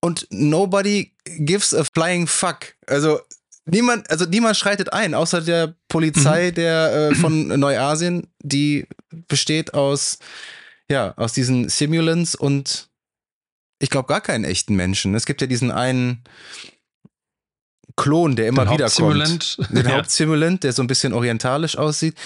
[0.00, 2.74] und nobody gives a flying fuck.
[2.86, 3.20] Also
[3.66, 6.54] niemand, also niemand schreitet ein, außer der Polizei mhm.
[6.54, 8.88] der äh, von Neuasien, die
[9.28, 10.18] besteht aus
[10.90, 12.88] ja aus diesen Simulants und
[13.78, 15.14] ich glaube gar keinen echten Menschen.
[15.14, 16.24] Es gibt ja diesen einen
[17.96, 19.58] Klon, der immer wieder kommt.
[19.70, 19.96] Den ja.
[19.96, 22.16] Hauptsimulant, der so ein bisschen orientalisch aussieht.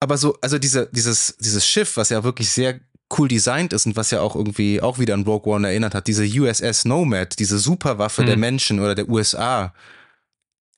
[0.00, 2.80] Aber so, also diese, dieses, dieses Schiff, was ja wirklich sehr
[3.18, 6.06] cool designt ist und was ja auch irgendwie auch wieder an Rogue One erinnert hat,
[6.06, 8.26] diese USS Nomad, diese Superwaffe mhm.
[8.26, 9.74] der Menschen oder der USA.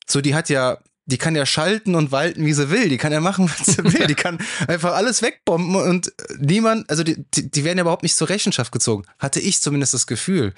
[0.07, 2.87] So, die hat ja die kann ja schalten und walten, wie sie will.
[2.87, 4.07] Die kann ja machen, was sie will.
[4.07, 4.37] Die kann
[4.67, 9.03] einfach alles wegbomben und niemand, also die, die werden ja überhaupt nicht zur Rechenschaft gezogen.
[9.19, 10.53] Hatte ich zumindest das Gefühl.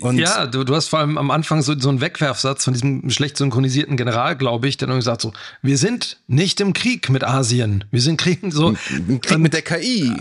[0.00, 3.08] Und ja, du, du hast vor allem am Anfang so, so einen Wegwerfsatz von diesem
[3.10, 5.32] schlecht synchronisierten General, glaube ich, der dann gesagt so,
[5.62, 7.84] wir sind nicht im Krieg mit Asien.
[7.90, 8.74] Wir sind Krieg so.
[9.08, 10.12] Im Krieg mit der KI.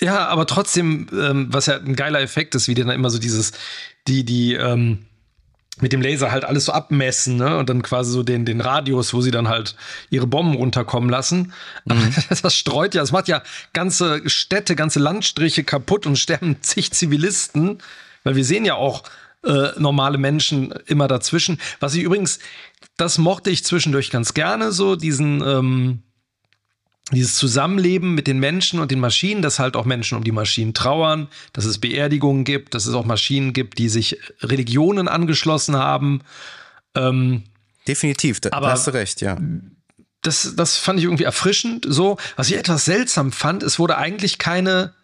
[0.00, 3.18] Ja, aber trotzdem, ähm, was ja ein geiler Effekt ist, wie die dann immer so
[3.18, 3.52] dieses,
[4.08, 5.06] die, die, ähm,
[5.80, 7.56] mit dem Laser halt alles so abmessen, ne?
[7.56, 9.74] Und dann quasi so den, den Radius, wo sie dann halt
[10.10, 11.52] ihre Bomben runterkommen lassen.
[11.84, 12.14] Mhm.
[12.42, 17.78] Das streut ja, das macht ja ganze Städte, ganze Landstriche kaputt und sterben zig Zivilisten,
[18.24, 19.04] weil wir sehen ja auch
[19.44, 21.58] äh, normale Menschen immer dazwischen.
[21.80, 22.38] Was ich übrigens,
[22.96, 26.02] das mochte ich zwischendurch ganz gerne, so diesen, ähm,
[27.16, 30.74] dieses Zusammenleben mit den Menschen und den Maschinen, dass halt auch Menschen um die Maschinen
[30.74, 36.22] trauern, dass es Beerdigungen gibt, dass es auch Maschinen gibt, die sich Religionen angeschlossen haben.
[36.94, 37.44] Ähm,
[37.86, 39.38] Definitiv, da aber hast du recht, ja.
[40.22, 41.84] Das, das fand ich irgendwie erfrischend.
[41.88, 44.94] So, was ich etwas seltsam fand, es wurde eigentlich keine,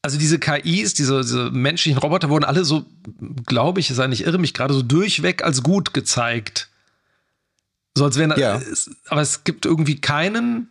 [0.00, 2.86] also diese KIs, diese, diese menschlichen Roboter wurden alle so,
[3.46, 6.68] glaube ich, sei nicht irre, mich gerade so durchweg als gut gezeigt.
[7.94, 8.62] So als wären, ja.
[9.08, 10.70] aber es gibt irgendwie keinen,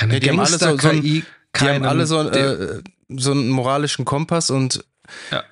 [0.00, 1.24] keine ja, die haben alle so, so ein, die
[1.56, 4.84] haben alle so, äh, so einen moralischen Kompass und
[5.30, 5.42] ja.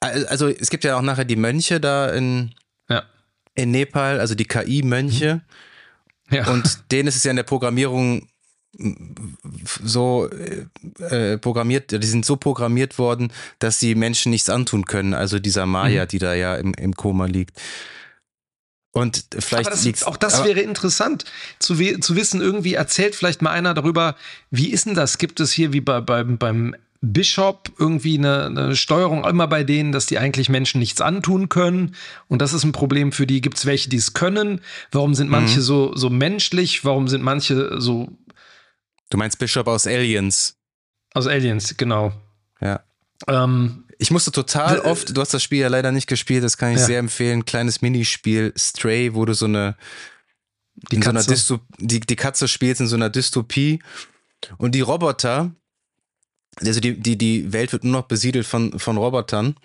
[0.00, 2.54] also es gibt ja auch nachher die Mönche da in,
[2.88, 3.04] ja.
[3.54, 5.40] in Nepal, also die KI-Mönche.
[6.28, 6.36] Mhm.
[6.36, 6.48] Ja.
[6.48, 8.28] Und denen ist es ja in der Programmierung
[9.82, 15.12] so äh, programmiert, die sind so programmiert worden, dass sie Menschen nichts antun können.
[15.12, 16.08] Also dieser Maya, mhm.
[16.08, 17.60] die da ja im, im Koma liegt.
[18.92, 21.24] Und vielleicht aber das, auch das wäre interessant
[21.60, 24.16] zu, zu wissen, irgendwie erzählt vielleicht mal einer darüber,
[24.50, 25.18] wie ist denn das?
[25.18, 29.92] Gibt es hier wie bei, beim, beim Bishop irgendwie eine, eine, Steuerung immer bei denen,
[29.92, 31.94] dass die eigentlich Menschen nichts antun können?
[32.26, 33.40] Und das ist ein Problem für die.
[33.40, 34.60] Gibt es welche, die es können?
[34.90, 35.64] Warum sind manche mhm.
[35.64, 36.84] so, so menschlich?
[36.84, 38.08] Warum sind manche so.
[39.08, 40.56] Du meinst Bishop aus Aliens?
[41.14, 42.12] Aus Aliens, genau.
[42.60, 42.80] Ja.
[43.28, 46.72] Ähm, ich musste total oft, du hast das Spiel ja leider nicht gespielt, das kann
[46.72, 46.86] ich ja.
[46.86, 49.76] sehr empfehlen, kleines Minispiel, Stray, wo du so eine,
[50.90, 51.36] die in Katze.
[51.36, 53.82] so einer die, die Katze spielst in so einer Dystopie
[54.56, 55.54] und die Roboter,
[56.60, 59.56] also die, die, die Welt wird nur noch besiedelt von, von Robotern.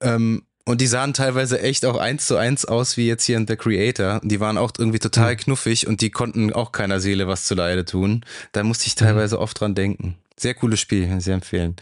[0.00, 3.46] Ähm, und die sahen teilweise echt auch eins zu eins aus wie jetzt hier in
[3.46, 4.20] The Creator.
[4.24, 5.38] Die waren auch irgendwie total mhm.
[5.38, 8.24] knuffig und die konnten auch keiner Seele was zu Leide tun.
[8.52, 9.42] Da musste ich teilweise mhm.
[9.42, 10.16] oft dran denken.
[10.38, 11.76] Sehr cooles Spiel, sehr empfehlen.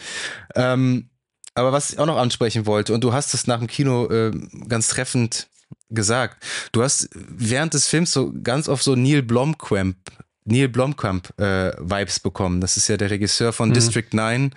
[0.55, 1.09] Ähm,
[1.55, 4.31] aber was ich auch noch ansprechen wollte, und du hast es nach dem Kino äh,
[4.69, 5.49] ganz treffend
[5.91, 9.97] gesagt, du hast während des Films so ganz oft so Neil Blomkamp,
[10.45, 12.61] Neil Blomkamp äh, Vibes bekommen.
[12.61, 13.75] Das ist ja der Regisseur von mhm.
[13.75, 14.55] District 9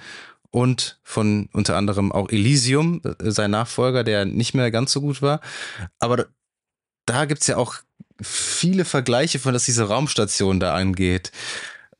[0.51, 5.21] und von unter anderem auch Elysium, äh, sein Nachfolger, der nicht mehr ganz so gut
[5.21, 5.41] war.
[5.99, 6.27] Aber
[7.05, 7.75] da gibt's ja auch
[8.21, 11.31] viele Vergleiche von, dass diese Raumstation da angeht.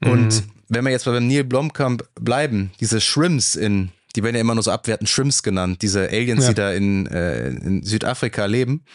[0.04, 0.52] Und mhm.
[0.70, 4.64] wenn wir jetzt beim Neil Blomkamp bleiben, diese Shrimps in die werden ja immer nur
[4.64, 6.50] so abwertend Shrimps genannt, diese Aliens, ja.
[6.50, 8.86] die da in, äh, in Südafrika leben.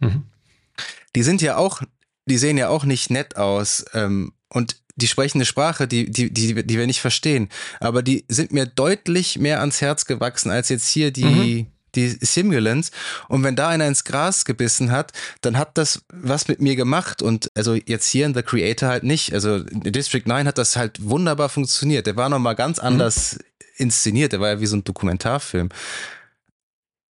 [0.00, 0.24] Mhm.
[1.14, 1.82] Die sind ja auch,
[2.26, 3.84] die sehen ja auch nicht nett aus.
[3.94, 7.48] Ähm, und die sprechen eine Sprache, die, die, die, die wir nicht verstehen.
[7.80, 11.66] Aber die sind mir deutlich mehr ans Herz gewachsen als jetzt hier die, mhm.
[11.94, 12.92] die Simulants.
[13.28, 17.20] Und wenn da einer ins Gras gebissen hat, dann hat das was mit mir gemacht.
[17.20, 19.34] Und also jetzt hier in The Creator halt nicht.
[19.34, 22.06] Also District 9 hat das halt wunderbar funktioniert.
[22.06, 22.86] Der war nochmal ganz mhm.
[22.86, 23.44] anders mhm
[23.76, 24.32] inszeniert.
[24.32, 25.68] Der war ja wie so ein Dokumentarfilm.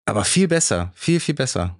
[0.05, 1.75] Aber viel besser, viel, viel besser.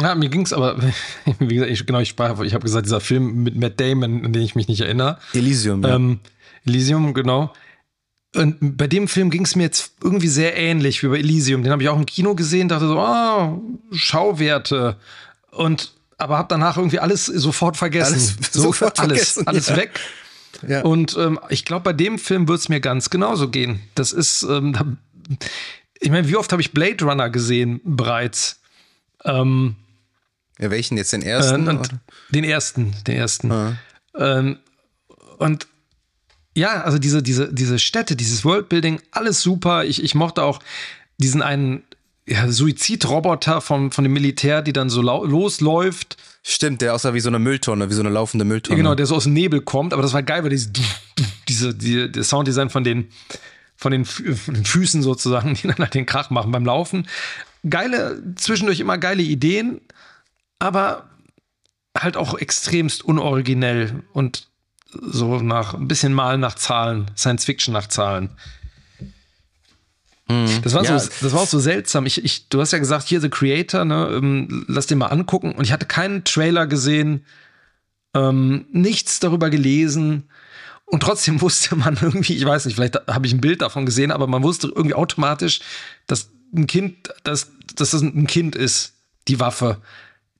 [0.00, 0.76] Ja, mir ging es aber,
[1.38, 4.32] wie gesagt, ich, genau, ich sprach, ich habe gesagt, dieser Film mit Matt Damon, an
[4.32, 5.18] den ich mich nicht erinnere.
[5.32, 5.94] Elysium, ja.
[5.94, 6.20] Ähm,
[6.66, 7.52] Elysium, genau.
[8.34, 11.62] Und bei dem Film ging es mir jetzt irgendwie sehr ähnlich wie bei Elysium.
[11.62, 14.96] Den habe ich auch im Kino gesehen, dachte so, oh, Schauwerte.
[15.52, 18.14] Und aber habe danach irgendwie alles sofort vergessen.
[18.14, 19.76] Alles, so, sofort alles, vergessen, alles ja.
[19.76, 20.00] weg.
[20.66, 20.82] Ja.
[20.82, 23.80] Und ähm, ich glaube, bei dem Film wird es mir ganz genauso gehen.
[23.94, 24.98] Das ist, ähm,
[26.00, 28.60] ich meine, wie oft habe ich Blade Runner gesehen bereits?
[29.24, 29.76] Ähm,
[30.58, 31.12] ja, welchen jetzt?
[31.12, 31.68] Den ersten?
[31.68, 31.78] Äh,
[32.30, 33.52] den ersten, den ersten.
[33.52, 33.76] Ah.
[34.16, 34.58] Ähm,
[35.38, 35.66] und
[36.54, 39.84] ja, also diese, diese, diese Städte, dieses Worldbuilding, alles super.
[39.84, 40.60] Ich, ich mochte auch
[41.18, 41.82] diesen einen
[42.26, 46.16] ja, Suizidroboter von, von dem Militär, die dann so losläuft.
[46.48, 48.76] Stimmt, der aussah wie so eine Mülltonne, wie so eine laufende Mülltonne.
[48.76, 50.70] Genau, der so aus dem Nebel kommt, aber das war geil, weil diese,
[51.48, 53.08] diese, die, der Sounddesign von den,
[53.74, 57.08] von den, von den Füßen sozusagen, die dann halt den Krach machen beim Laufen.
[57.68, 59.80] Geile, zwischendurch immer geile Ideen,
[60.60, 61.10] aber
[61.98, 64.46] halt auch extremst unoriginell und
[64.92, 68.30] so nach ein bisschen Malen nach Zahlen, Science Fiction nach Zahlen.
[70.28, 70.62] Hm.
[70.62, 70.98] Das war, ja.
[70.98, 72.04] so, das war auch so seltsam.
[72.06, 75.52] Ich, ich, du hast ja gesagt, hier The Creator, ne, ähm, lass den mal angucken.
[75.52, 77.24] Und ich hatte keinen Trailer gesehen,
[78.14, 80.24] ähm, nichts darüber gelesen.
[80.84, 84.10] Und trotzdem wusste man irgendwie, ich weiß nicht, vielleicht habe ich ein Bild davon gesehen,
[84.10, 85.60] aber man wusste irgendwie automatisch,
[86.06, 88.94] dass ein Kind, dass, dass das ein Kind ist,
[89.28, 89.80] die Waffe.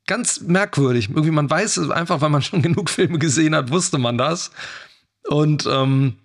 [0.07, 1.09] Ganz merkwürdig.
[1.11, 4.51] Irgendwie, man weiß es einfach, weil man schon genug Filme gesehen hat, wusste man das.
[5.29, 6.17] Und, ähm,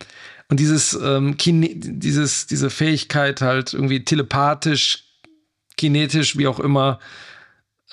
[0.52, 5.06] und dieses, ähm, Kine dieses, diese Fähigkeit halt irgendwie telepathisch,
[5.78, 7.00] kinetisch, wie auch immer,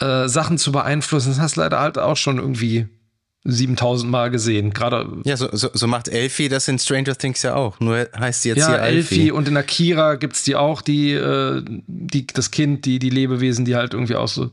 [0.01, 2.88] äh, Sachen zu beeinflussen, das hast du leider halt auch schon irgendwie
[3.44, 4.73] 7000 Mal gesehen.
[4.73, 7.79] Gerade ja, so, so, so, macht Elfie das in Stranger Things ja auch.
[7.79, 9.14] Nur heißt sie jetzt ja, hier Elfie.
[9.14, 9.31] Elfie.
[9.31, 13.66] Und in Akira gibt es die auch, die, äh, die, das Kind, die, die Lebewesen,
[13.66, 14.51] die halt irgendwie auch so.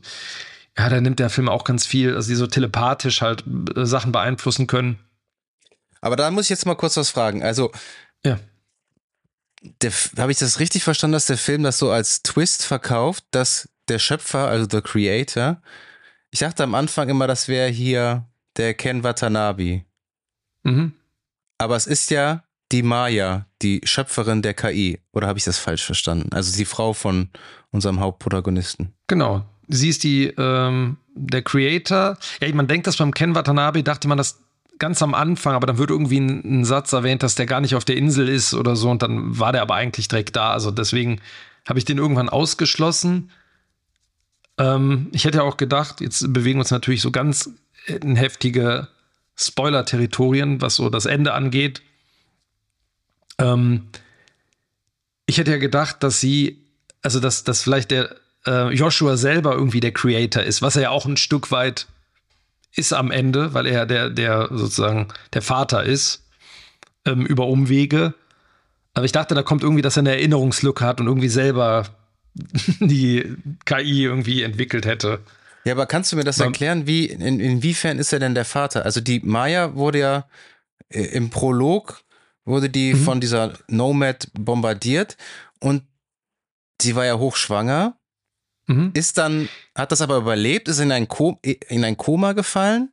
[0.78, 3.42] Ja, da nimmt der Film auch ganz viel, also die so telepathisch halt
[3.74, 5.00] äh, Sachen beeinflussen können.
[6.00, 7.42] Aber da muss ich jetzt mal kurz was fragen.
[7.42, 7.72] Also,
[8.24, 8.38] ja.
[10.18, 13.98] Habe ich das richtig verstanden, dass der Film das so als Twist verkauft, dass der
[13.98, 15.60] Schöpfer, also der Creator,
[16.30, 19.84] ich dachte am Anfang immer, das wäre hier der Ken Watanabe.
[20.64, 20.92] Mhm.
[21.58, 25.00] Aber es ist ja die Maya, die Schöpferin der KI.
[25.12, 26.30] Oder habe ich das falsch verstanden?
[26.32, 27.30] Also die Frau von
[27.70, 28.92] unserem Hauptprotagonisten.
[29.06, 29.44] Genau.
[29.68, 32.18] Sie ist die, ähm, der Creator.
[32.40, 34.40] Ja, man denkt das beim Ken Watanabe, dachte man das
[34.78, 37.74] ganz am Anfang, aber dann wird irgendwie ein, ein, Satz erwähnt, dass der gar nicht
[37.74, 40.52] auf der Insel ist oder so und dann war der aber eigentlich direkt da.
[40.52, 41.20] Also deswegen
[41.66, 43.30] habe ich den irgendwann ausgeschlossen.
[44.58, 47.50] Ähm, ich hätte ja auch gedacht, jetzt bewegen wir uns natürlich so ganz
[47.86, 48.88] in heftige
[49.36, 51.82] Spoiler-Territorien, was so das Ende angeht.
[53.38, 53.88] Ähm,
[55.26, 56.58] ich hätte ja gedacht, dass sie,
[57.02, 60.90] also dass, dass vielleicht der äh, Joshua selber irgendwie der Creator ist, was er ja
[60.90, 61.86] auch ein Stück weit
[62.76, 66.24] ist am Ende, weil er der, der sozusagen der Vater ist,
[67.04, 68.14] ähm, über Umwege.
[68.94, 71.86] Aber ich dachte, da kommt irgendwie, dass er eine Erinnerungslücke hat und irgendwie selber
[72.80, 75.20] die KI irgendwie entwickelt hätte.
[75.64, 78.84] Ja, aber kannst du mir das erklären, wie, in, inwiefern ist er denn der Vater?
[78.84, 80.28] Also die Maya wurde ja
[80.90, 82.02] äh, im Prolog,
[82.44, 82.98] wurde die mhm.
[82.98, 85.16] von dieser Nomad bombardiert
[85.58, 85.82] und
[86.80, 87.96] sie war ja hochschwanger,
[88.66, 88.90] mhm.
[88.94, 92.90] ist dann, hat das aber überlebt, ist in ein, Ko in ein Koma gefallen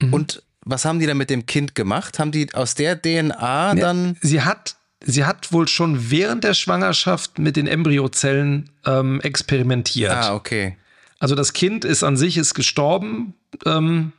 [0.00, 0.14] mhm.
[0.14, 2.18] und was haben die dann mit dem Kind gemacht?
[2.18, 4.16] Haben die aus der DNA dann.
[4.20, 10.10] Sie hat, sie hat wohl schon während der Schwangerschaft mit den Embryozellen ähm, experimentiert.
[10.10, 10.76] Ah, okay.
[11.20, 14.12] Also das Kind ist an sich ist gestorben ähm,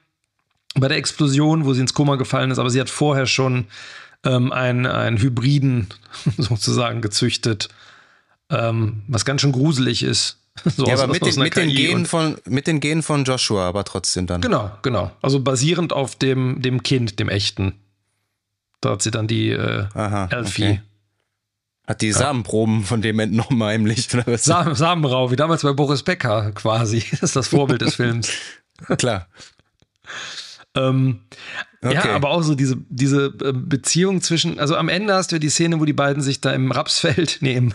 [0.76, 3.66] bei der Explosion, wo sie ins Koma gefallen ist, aber sie hat vorher schon
[4.24, 5.88] ähm, einen, einen Hybriden
[6.38, 7.68] sozusagen gezüchtet,
[8.50, 10.40] ähm, was ganz schön gruselig ist.
[10.76, 13.68] So ja, aus, aber mit, den, mit den, Genen von, mit den Genen von Joshua,
[13.68, 14.42] aber trotzdem dann.
[14.42, 15.12] Genau, genau.
[15.22, 17.74] Also basierend auf dem, dem Kind, dem echten.
[18.82, 20.82] Da hat sie dann die äh, Aha, Elfie okay.
[21.88, 22.14] Hat die ja.
[22.14, 24.10] Samenproben von dem entnommen heimlich.
[24.36, 27.04] Sa Samenrau, wie damals bei Boris Becker quasi.
[27.12, 28.30] Das ist das Vorbild des Films.
[28.98, 29.28] Klar.
[30.76, 31.22] ähm,
[31.82, 31.94] okay.
[31.94, 35.40] Ja, aber auch so diese, diese äh, Beziehung zwischen, also am Ende hast du ja
[35.40, 37.74] die Szene, wo die beiden sich da im Rapsfeld, nee, im,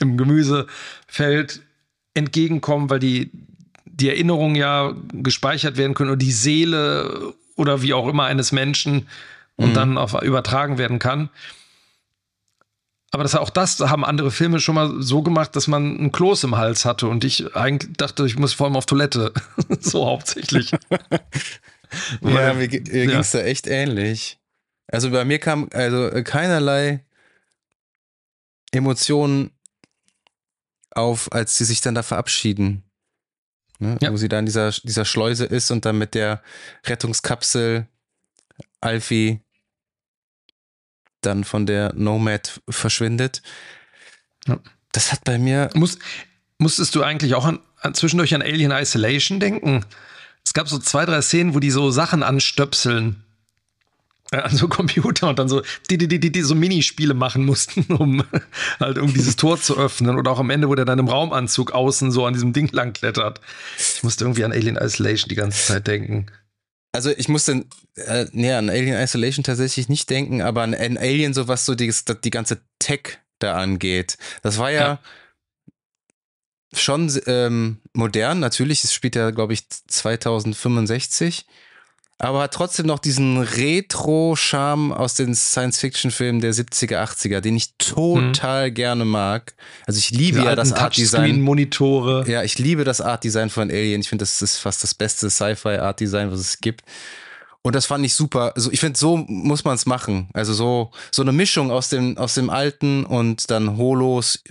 [0.00, 1.60] im Gemüsefeld
[2.14, 3.30] entgegenkommen, weil die,
[3.84, 9.08] die Erinnerungen ja gespeichert werden können und die Seele oder wie auch immer eines Menschen
[9.56, 9.74] und mhm.
[9.74, 11.28] dann auf, übertragen werden kann.
[13.10, 16.42] Aber das, auch das haben andere Filme schon mal so gemacht, dass man ein Kloß
[16.44, 19.32] im Hals hatte und ich eigentlich dachte, ich muss vor allem auf Toilette.
[19.80, 20.72] so hauptsächlich.
[22.20, 24.40] ja, mir, mir ging es da echt ähnlich.
[24.88, 27.04] Also bei mir kam also keinerlei
[28.72, 29.52] Emotionen
[30.96, 32.82] auf, als sie sich dann da verabschieden.
[33.78, 33.98] Ne?
[34.00, 34.12] Ja.
[34.12, 36.42] Wo sie da in dieser, dieser Schleuse ist und dann mit der
[36.86, 37.88] Rettungskapsel
[38.80, 39.40] Alfie
[41.22, 43.42] dann von der Nomad verschwindet.
[44.46, 44.58] Ja.
[44.92, 45.70] Das hat bei mir.
[45.74, 45.98] Muss,
[46.58, 49.84] musstest du eigentlich auch an, an, zwischendurch an Alien Isolation denken?
[50.44, 53.23] Es gab so zwei, drei Szenen, wo die so Sachen anstöpseln.
[54.42, 58.24] An so Computer und dann so die, die, die, die so Minispiele machen mussten, um
[58.80, 60.16] halt irgendwie dieses Tor zu öffnen.
[60.16, 62.92] Oder auch am Ende, wo der dann im Raumanzug außen so an diesem Ding lang
[62.92, 63.40] klettert.
[63.78, 66.26] Ich musste irgendwie an Alien Isolation die ganze Zeit denken.
[66.92, 67.64] Also ich musste
[67.96, 71.74] äh, nee, an Alien Isolation tatsächlich nicht denken, aber an, an Alien, so was so
[71.74, 74.16] die, die ganze Tech da angeht.
[74.42, 75.00] Das war ja, ja.
[76.72, 81.46] schon ähm, modern, natürlich, es spielt ja, glaube ich, 2065
[82.18, 88.68] aber hat trotzdem noch diesen Retro-Charme aus den Science-Fiction-Filmen der 70er, 80er, den ich total
[88.68, 88.74] hm.
[88.74, 89.54] gerne mag.
[89.86, 91.40] Also ich liebe Diese ja das Art-Design.
[91.40, 92.24] Monitore.
[92.30, 94.00] Ja, ich liebe das Art-Design von Alien.
[94.00, 96.82] Ich finde, das ist fast das beste Sci-Fi-Art-Design, was es gibt.
[97.66, 98.52] Und das fand ich super.
[98.54, 100.28] Also ich finde, so muss man es machen.
[100.34, 104.44] Also so, so eine Mischung aus dem, aus dem Alten und dann Holos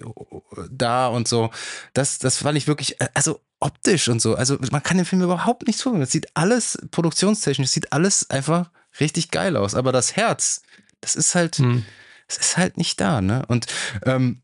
[0.70, 1.52] da und so.
[1.94, 4.36] Das, das fand ich wirklich, also optisch und so.
[4.36, 6.04] Also man kann dem Film überhaupt nichts vorwerfen.
[6.04, 9.74] Es sieht alles produktionstechnisch, es sieht alles einfach richtig geil aus.
[9.74, 10.62] Aber das Herz,
[11.02, 11.86] das ist halt, hm.
[12.28, 13.44] das ist halt nicht da, ne?
[13.48, 13.66] Und
[14.06, 14.43] ähm,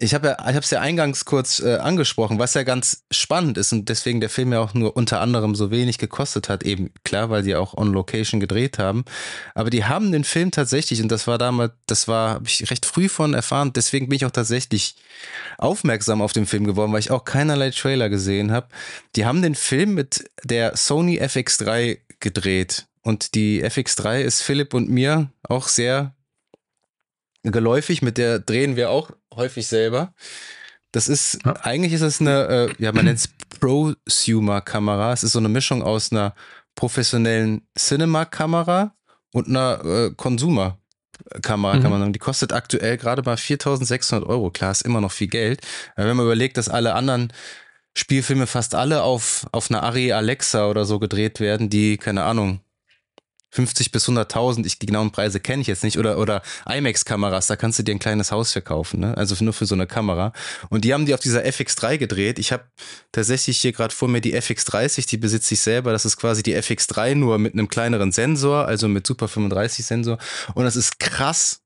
[0.00, 3.58] ich habe ja, ich habe es ja eingangs kurz äh, angesprochen, was ja ganz spannend
[3.58, 6.90] ist und deswegen der Film ja auch nur unter anderem so wenig gekostet hat, eben
[7.04, 9.04] klar, weil die auch on Location gedreht haben.
[9.54, 12.86] Aber die haben den Film tatsächlich und das war damals, das war habe ich recht
[12.86, 13.72] früh von erfahren.
[13.72, 14.96] Deswegen bin ich auch tatsächlich
[15.58, 18.66] aufmerksam auf den Film geworden, weil ich auch keinerlei Trailer gesehen habe.
[19.14, 24.90] Die haben den Film mit der Sony FX3 gedreht und die FX3 ist Philipp und
[24.90, 26.14] mir auch sehr
[27.42, 30.14] geläufig, mit der drehen wir auch häufig selber.
[30.92, 31.52] Das ist, ja.
[31.62, 32.46] eigentlich ist es eine,
[32.78, 33.28] äh, ja, man nennt es
[33.60, 35.12] Prosumer-Kamera.
[35.12, 36.34] Es ist so eine Mischung aus einer
[36.74, 38.94] professionellen Cinema-Kamera
[39.32, 41.82] und einer äh, Consumer-Kamera, mhm.
[41.82, 42.12] kann man sagen.
[42.12, 44.50] Die kostet aktuell gerade mal 4600 Euro.
[44.50, 45.60] Klar, ist immer noch viel Geld.
[45.94, 47.32] Aber wenn man überlegt, dass alle anderen
[47.94, 52.60] Spielfilme fast alle auf, auf einer Ari Alexa oder so gedreht werden, die, keine Ahnung,
[53.50, 57.56] 50 bis 100.000, ich die genauen Preise kenne ich jetzt nicht, oder, oder IMAX-Kameras, da
[57.56, 59.16] kannst du dir ein kleines Haus verkaufen, ne?
[59.16, 60.32] also nur für so eine Kamera.
[60.68, 62.38] Und die haben die auf dieser FX3 gedreht.
[62.38, 62.64] Ich habe
[63.12, 65.92] tatsächlich hier gerade vor mir die FX30, die besitze ich selber.
[65.92, 70.18] Das ist quasi die FX3 nur mit einem kleineren Sensor, also mit Super 35 Sensor.
[70.54, 71.62] Und das ist krass,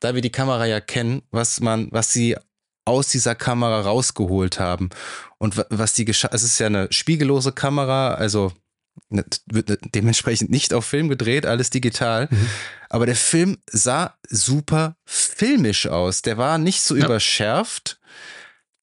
[0.00, 2.36] da wir die Kamera ja kennen, was man, was sie
[2.84, 4.90] aus dieser Kamera rausgeholt haben.
[5.38, 8.52] Und was die es ist ja eine spiegellose Kamera, also
[9.08, 12.28] wird dementsprechend nicht auf Film gedreht, alles digital.
[12.30, 12.48] Mhm.
[12.88, 16.22] Aber der Film sah super filmisch aus.
[16.22, 17.04] Der war nicht so ja.
[17.04, 18.00] überschärft.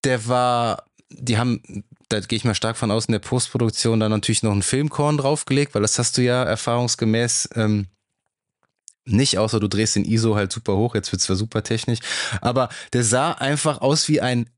[0.04, 4.12] Der war, die haben, da gehe ich mal stark von aus, in der Postproduktion dann
[4.12, 7.88] natürlich noch einen Filmkorn draufgelegt, weil das hast du ja erfahrungsgemäß ähm,
[9.06, 12.00] nicht, außer du drehst den ISO halt super hoch, jetzt wird es zwar super technisch,
[12.42, 14.50] aber der sah einfach aus wie ein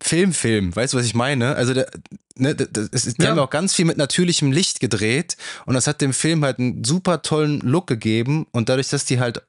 [0.00, 1.54] Filmfilm, weißt du, was ich meine?
[1.56, 1.88] Also, der,
[2.36, 3.30] ne, das, das, die ja.
[3.30, 5.36] haben auch ganz viel mit natürlichem Licht gedreht
[5.66, 9.20] und das hat dem Film halt einen super tollen Look gegeben und dadurch, dass die
[9.20, 9.42] halt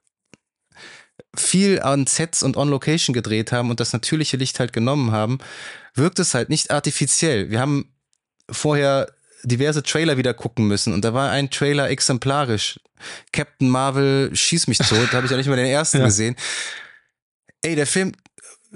[1.35, 5.39] viel an Sets und on Location gedreht haben und das natürliche Licht halt genommen haben,
[5.93, 7.49] wirkt es halt nicht artifiziell.
[7.49, 7.93] Wir haben
[8.49, 9.11] vorher
[9.43, 12.79] diverse Trailer wieder gucken müssen und da war ein Trailer exemplarisch.
[13.31, 16.05] Captain Marvel schieß mich tot, da habe ich ja nicht mal den ersten ja.
[16.05, 16.35] gesehen.
[17.61, 18.13] Ey, der Film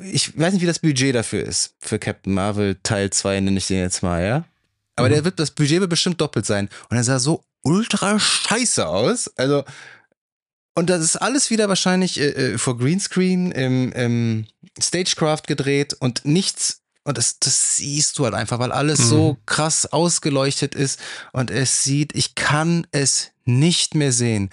[0.03, 1.75] ich weiß nicht, wie das Budget dafür ist.
[1.79, 4.45] Für Captain Marvel Teil 2 nenne ich den jetzt mal, ja.
[4.95, 5.13] Aber mhm.
[5.13, 6.69] der wird, das Budget wird bestimmt doppelt sein.
[6.89, 9.29] Und er sah so ultra scheiße aus.
[9.37, 9.63] Also,
[10.75, 14.45] und das ist alles wieder wahrscheinlich äh, äh vor Greenscreen im, im
[14.81, 16.81] Stagecraft gedreht und nichts.
[17.03, 19.05] Und das, das siehst du halt einfach, weil alles mhm.
[19.05, 20.99] so krass ausgeleuchtet ist
[21.31, 24.49] und es sieht, ich kann es nicht mehr sehen.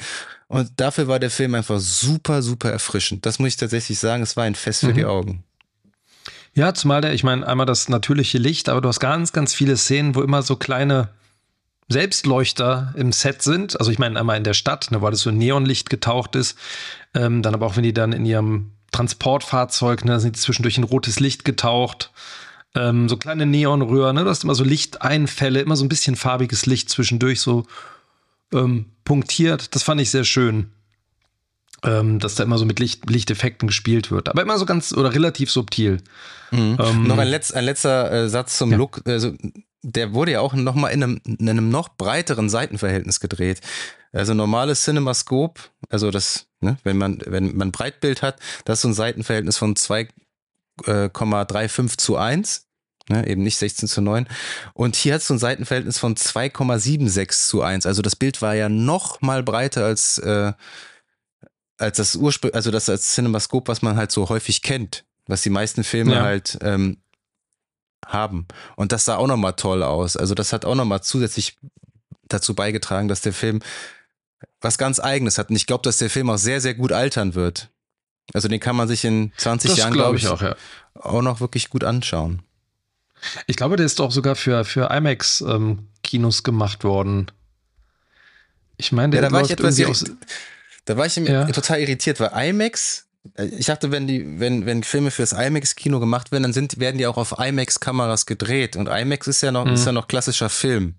[0.48, 3.26] Und dafür war der Film einfach super, super erfrischend.
[3.26, 4.22] Das muss ich tatsächlich sagen.
[4.22, 4.94] Es war ein Fest für mhm.
[4.94, 5.44] die Augen.
[6.54, 9.76] Ja, zumal der, ich meine, einmal das natürliche Licht, aber du hast ganz, ganz viele
[9.76, 11.10] Szenen, wo immer so kleine
[11.88, 13.78] Selbstleuchter im Set sind.
[13.78, 16.56] Also ich meine, einmal in der Stadt, ne, weil das so Neonlicht getaucht ist.
[17.14, 20.84] Ähm, dann aber auch, wenn die dann in ihrem Transportfahrzeug, ne, sind die zwischendurch in
[20.84, 22.10] rotes Licht getaucht.
[22.74, 24.24] Ähm, so kleine Neonröhren, ne?
[24.24, 27.66] Du hast immer so Lichteinfälle, immer so ein bisschen farbiges Licht zwischendurch, so
[28.52, 29.74] ähm, punktiert.
[29.74, 30.72] Das fand ich sehr schön.
[31.84, 34.30] Ähm, dass da immer so mit Licht, Lichteffekten gespielt wird.
[34.30, 35.98] Aber immer so ganz oder relativ subtil.
[36.50, 36.78] Mhm.
[36.80, 38.78] Ähm, noch ein, Letz-, ein letzter äh, Satz zum ja.
[38.78, 39.02] Look.
[39.06, 39.34] Also,
[39.82, 43.60] der wurde ja auch noch mal in einem, in einem noch breiteren Seitenverhältnis gedreht.
[44.12, 48.88] Also normales CinemaScope, also das, ne, wenn man, wenn man Breitbild hat, das ist so
[48.88, 52.65] ein Seitenverhältnis von 2,35 äh, zu 1.
[53.08, 54.26] Ne, eben nicht 16 zu 9.
[54.74, 57.86] Und hier hat es so ein Seitenverhältnis von 2,76 zu 1.
[57.86, 60.52] Also das Bild war ja noch mal breiter als, äh,
[61.78, 65.50] als das Ursprung, also das als Cinemascope, was man halt so häufig kennt, was die
[65.50, 66.22] meisten Filme ja.
[66.22, 66.96] halt ähm,
[68.04, 68.46] haben.
[68.74, 70.16] Und das sah auch noch mal toll aus.
[70.16, 71.56] Also das hat auch noch mal zusätzlich
[72.26, 73.60] dazu beigetragen, dass der Film
[74.60, 75.50] was ganz Eigenes hat.
[75.50, 77.70] Und ich glaube, dass der Film auch sehr, sehr gut altern wird.
[78.32, 80.56] Also den kann man sich in 20 Das Jahren, glaube ich ich, auch, ja.
[80.94, 82.42] auch noch wirklich gut anschauen.
[83.46, 87.30] Ich glaube, der ist doch sogar für, für IMAX-Kinos gemacht worden.
[88.76, 90.14] Ich meine, der Ja, da war ich etwas irri-
[90.84, 91.46] Da war ich Ja.
[91.46, 96.30] total irritiert, weil IMAX, äh, ich dachte, wenn die, wenn, wenn Filme fürs IMAX-Kino gemacht
[96.30, 98.76] werden, dann sind, werden die auch auf IMAX-Kameras gedreht.
[98.76, 99.72] Und IMAX ist ja noch, Mhm.
[99.72, 100.94] ist ja noch klassischer Film.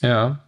[0.00, 0.42] Ja.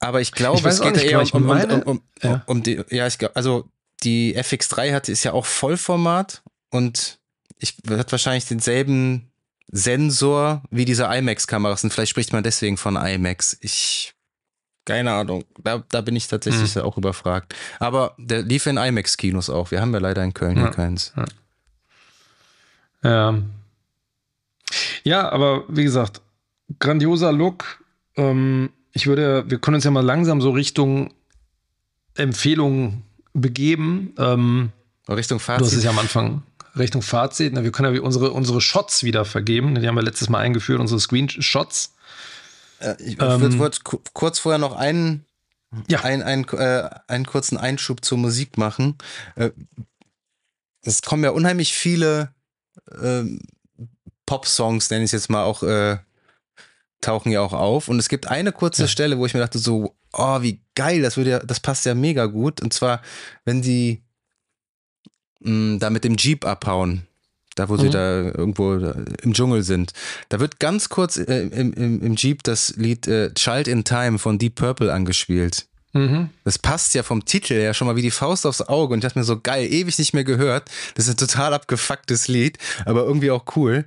[0.00, 1.82] Aber ich glaube, Ich es auch geht nicht ja genau, eher um, um, meine- um,
[1.82, 2.42] um, ja.
[2.46, 3.68] um die, ja, ich glaube, also
[4.04, 7.17] die FX3 hat, ist ja auch Vollformat und
[7.58, 9.30] ich hat wahrscheinlich denselben
[9.70, 13.58] Sensor wie diese IMAX-Kameras und vielleicht spricht man deswegen von IMAX.
[13.60, 14.14] Ich,
[14.86, 16.82] keine Ahnung, da, da bin ich tatsächlich Hm.
[16.82, 17.54] auch überfragt.
[17.78, 19.70] Aber der lief in IMAX-Kinos auch.
[19.70, 20.70] Wir haben ja leider in Köln Ja.
[20.70, 21.12] keins.
[23.02, 23.34] Ja.
[25.04, 26.20] Ja, aber wie gesagt,
[26.78, 27.82] grandioser Look.
[28.16, 31.12] Ähm, ich würde, wir können uns ja mal langsam so Richtung
[32.14, 33.02] Empfehlungen
[33.32, 34.14] begeben.
[34.18, 34.72] Ähm,
[35.08, 35.84] Richtung du hast es Fazit.
[35.84, 36.42] ja am Anfang
[36.78, 37.52] Richtung Fazit.
[37.52, 39.74] Na, wir können ja unsere, unsere Shots wieder vergeben.
[39.74, 41.94] Die haben wir letztes Mal eingeführt, unsere Screenshots.
[42.80, 43.78] Äh, ich Ähm, würde
[44.14, 45.24] kurz vorher noch einen,
[45.88, 46.00] Ja.
[46.02, 48.96] ein, ein, äh, einen kurzen Einschub zur Musik machen.
[49.36, 49.50] Äh,
[50.82, 52.32] es kommen ja unheimlich viele
[53.02, 53.40] ähm,
[54.26, 55.98] Pop-Songs, nenne ich es jetzt mal auch, äh,
[57.00, 57.88] tauchen ja auch auf.
[57.88, 58.88] Und es gibt eine kurze Ja.
[58.88, 61.94] Stelle, wo ich mir dachte so, oh, wie geil, das würde ja, das passt ja
[61.94, 62.60] mega gut.
[62.60, 63.02] Und zwar,
[63.44, 64.02] wenn die
[65.40, 67.02] mh, da mit dem Jeep abhauen.
[67.54, 67.90] Da, wo sie Mhm.
[67.90, 69.92] da irgendwo da im Dschungel sind.
[70.28, 74.18] Da wird ganz kurz äh, im, im, im Jeep das Lied äh, Child in Time
[74.20, 75.66] von Deep Purple angespielt.
[75.92, 76.28] Mhm.
[76.44, 79.02] Das passt ja vom Titel her schon mal wie die Faust aufs Auge und ich
[79.02, 80.70] dachte mir so geil, ewig nicht mehr gehört.
[80.94, 83.86] Das ist ein total abgefucktes Lied, aber irgendwie auch cool.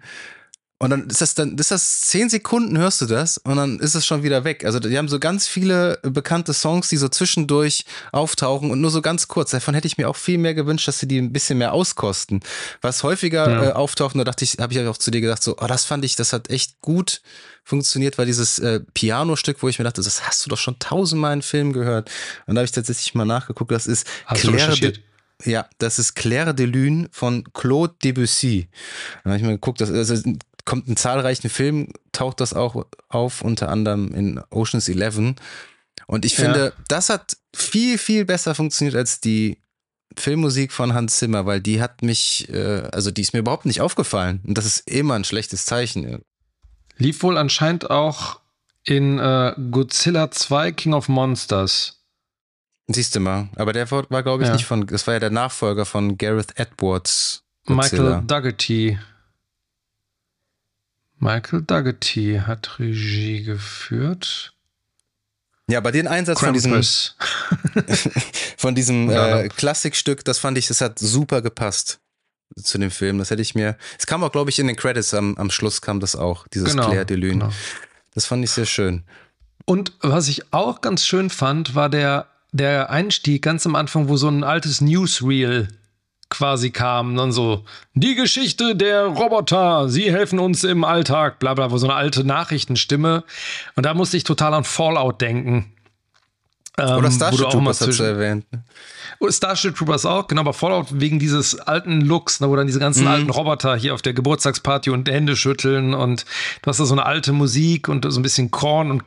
[0.82, 3.94] Und dann ist das dann, ist das zehn Sekunden hörst du das und dann ist
[3.94, 4.66] es schon wieder weg.
[4.66, 9.04] Also die haben so ganz viele bekannte Songs, die so zwischendurch auftauchen und nur so
[9.04, 9.52] ganz kurz.
[9.52, 12.40] Davon hätte ich mir auch viel mehr gewünscht, dass sie die ein bisschen mehr auskosten.
[12.82, 13.70] Was häufiger Ja.
[13.70, 16.04] äh, auftaucht, da dachte ich, habe ich auch zu dir gesagt, so, oh, das fand
[16.04, 17.22] ich, das hat echt gut
[17.64, 21.34] funktioniert, war dieses äh, Pianostück, wo ich mir dachte, das hast du doch schon tausendmal
[21.34, 22.10] in Filmen gehört.
[22.48, 25.00] Und da habe ich tatsächlich mal nachgeguckt, das ist Hast du Claire recherchiert?
[25.46, 28.68] ja, das ist Claire de Lune von Claude Debussy.
[29.24, 30.16] Da habe ich mal geguckt, das also,
[30.72, 35.36] kommt in zahlreichen Filmen, taucht das auch auf, unter anderem in Ocean's Eleven.
[36.07, 36.45] Und ich Ja.
[36.45, 39.57] finde, das hat viel, viel besser funktioniert als die
[40.17, 43.82] Filmmusik von Hans Zimmer, weil die hat mich, äh, also die ist mir überhaupt nicht
[43.82, 44.39] aufgefallen.
[44.47, 46.22] Und das ist immer ein schlechtes Zeichen.
[46.97, 48.39] Lief wohl anscheinend auch
[48.86, 52.01] in äh, Godzilla 2 King of Monsters.
[52.88, 53.49] Siehst du mal.
[53.55, 54.53] Aber der war, war glaube ich, Ja.
[54.55, 57.43] nicht von, das war ja der Nachfolger von Gareth Edwards.
[57.65, 58.03] Godzilla.
[58.03, 58.97] Michael Dougherty.
[61.22, 64.53] Michael Dougherty hat Regie geführt.
[65.69, 67.15] Ja, aber den Einsatz von diesem, Krampus.
[68.57, 71.99] von diesem äh, Klassikstück, das fand ich, das hat super gepasst
[72.61, 73.19] zu dem Film.
[73.19, 73.78] Das hätte ich mir.
[73.97, 76.72] Es kam auch, glaube ich, in den Credits am, am Schluss kam das auch, dieses
[76.72, 77.34] Genau, Claire de Lune.
[77.34, 77.51] genau.
[78.15, 79.03] Das fand ich sehr schön.
[79.65, 84.17] Und was ich auch ganz schön fand, war der, der Einstieg ganz am Anfang, wo
[84.17, 85.67] so ein altes Newsreel
[86.32, 87.16] quasi kam.
[87.16, 87.64] Dann so,
[87.94, 93.24] die Geschichte der Roboter, sie helfen uns im Alltag, bla bla, so eine alte Nachrichtenstimme.
[93.76, 95.72] Und da musste ich total an Fallout denken.
[96.78, 98.45] Ähm, Oder Starship Troopers hast du erwähnt.
[98.53, 98.63] ne?
[99.19, 102.80] Oh, Starship Troopers auch, genau, aber Fallout wegen dieses alten Looks, ne, wo dann diese
[102.80, 106.26] ganzen alten Roboter hier auf der Geburtstagsparty und Hände schütteln und
[106.61, 109.03] du hast da so eine alte Musik und so ein bisschen Korn und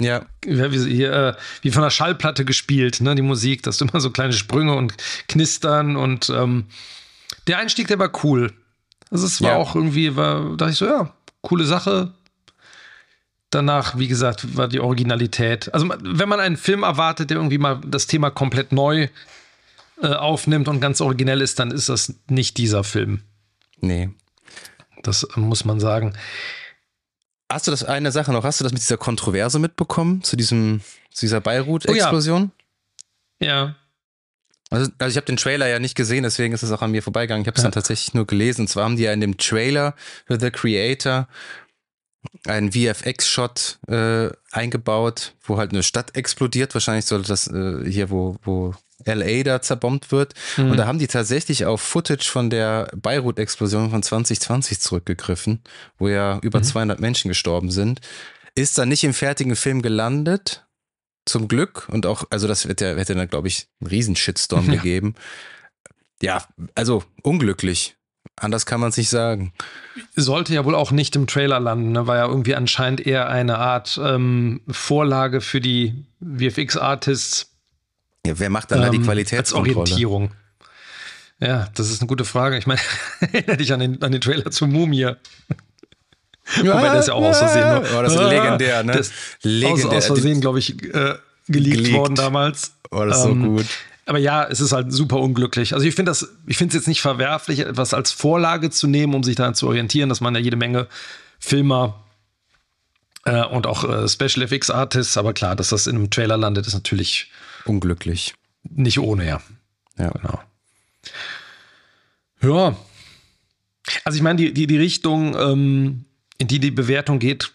[0.00, 0.26] Ja.
[0.44, 4.10] wie, hier, äh, wie von der Schallplatte gespielt, ne, die Musik, dass du immer so
[4.10, 4.94] kleine Sprünge und
[5.28, 6.64] Knistern und ähm,
[7.46, 8.52] der Einstieg, der war cool.
[9.10, 9.56] Also es war Ja.
[9.56, 11.12] auch irgendwie, war, dachte ich so, ja,
[11.42, 12.12] coole Sache.
[13.50, 15.72] Danach, wie gesagt, war die Originalität.
[15.72, 19.08] Also, wenn man einen Film erwartet, der irgendwie mal das Thema komplett neu
[20.02, 23.20] äh, aufnimmt und ganz originell ist, dann ist das nicht dieser Film.
[23.80, 24.10] Nee.
[25.02, 26.14] Das äh, muss man sagen.
[27.50, 28.42] Hast du das eine Sache noch?
[28.42, 30.22] Hast du das mit dieser Kontroverse mitbekommen?
[30.24, 30.80] Zu diesem,
[31.12, 32.50] zu dieser Oh Beirut-Explosion?
[33.40, 33.76] Ja.
[34.70, 37.04] Also, also ich habe den Trailer ja nicht gesehen, deswegen ist es auch an mir
[37.04, 37.42] vorbeigegangen.
[37.42, 37.66] Ich habe es Ja.
[37.68, 38.62] dann tatsächlich nur gelesen.
[38.62, 39.94] Und zwar haben die ja in dem Trailer
[40.28, 41.28] The Creator
[42.46, 46.74] einen VFX-Shot äh, eingebaut, wo halt eine Stadt explodiert.
[46.74, 50.34] Wahrscheinlich sollte das äh, hier, wo, wo LA da zerbombt wird.
[50.56, 50.70] Mhm.
[50.72, 55.60] Und da haben die tatsächlich auf Footage von der Beirut-Explosion von 2020 zurückgegriffen,
[55.98, 56.64] wo ja über Mhm.
[56.64, 58.00] 200 Menschen gestorben sind.
[58.54, 60.66] Ist dann nicht im fertigen Film gelandet,
[61.26, 61.88] zum Glück.
[61.90, 64.76] Und auch, also das hätte, hätte dann, glaube ich, einen riesen Shitstorm Ja.
[64.76, 65.14] gegeben.
[66.22, 66.42] Ja,
[66.74, 67.95] also unglücklich.
[68.34, 69.52] Anders kann man es nicht sagen.
[70.14, 72.06] Sollte ja wohl auch nicht im Trailer landen, ne?
[72.06, 77.52] war ja irgendwie anscheinend eher eine Art ähm, Vorlage für die VFX-Artists.
[78.26, 79.72] Ja, wer macht dann da die Qualitätskontrolle?
[79.72, 80.32] Ähm, als Orientierung.
[81.38, 82.56] Ja, das ist eine gute Frage.
[82.56, 82.80] Ich meine,
[83.20, 85.00] erinnere dich an den, an den Trailer zu Mumie.
[85.00, 85.16] Ja,
[86.62, 87.68] Wobei ist ja auch aus Versehen.
[87.68, 87.82] Ne?
[87.96, 88.92] Oh, das ist legendär, ne?
[88.92, 89.10] Das
[89.42, 89.86] legendär.
[89.88, 91.16] Aus, aus Versehen, glaube ich, äh,
[91.48, 92.72] geleakt, geleakt, worden damals.
[92.90, 93.66] Oh, das ist ähm, so gut.
[94.06, 95.74] Aber ja, es ist halt super unglücklich.
[95.74, 99.14] Also ich finde das, ich finde es jetzt nicht verwerflich, etwas als Vorlage zu nehmen,
[99.14, 100.86] um sich daran zu orientieren, dass man ja jede Menge
[101.40, 102.04] Filmer
[103.24, 106.68] äh, und auch äh, Special Effects Artists, aber klar, dass das in einem Trailer landet,
[106.68, 107.30] ist natürlich
[107.64, 108.34] unglücklich.
[108.62, 109.42] Nicht ohne, ja.
[109.98, 110.10] Ja.
[110.10, 110.40] Genau.
[112.42, 112.76] Ja.
[114.04, 116.04] Also ich meine, die, die, die Richtung, ähm,
[116.38, 117.52] in die die Bewertung geht,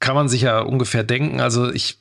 [0.00, 1.40] kann man sich ja ungefähr denken.
[1.40, 1.98] Also ich,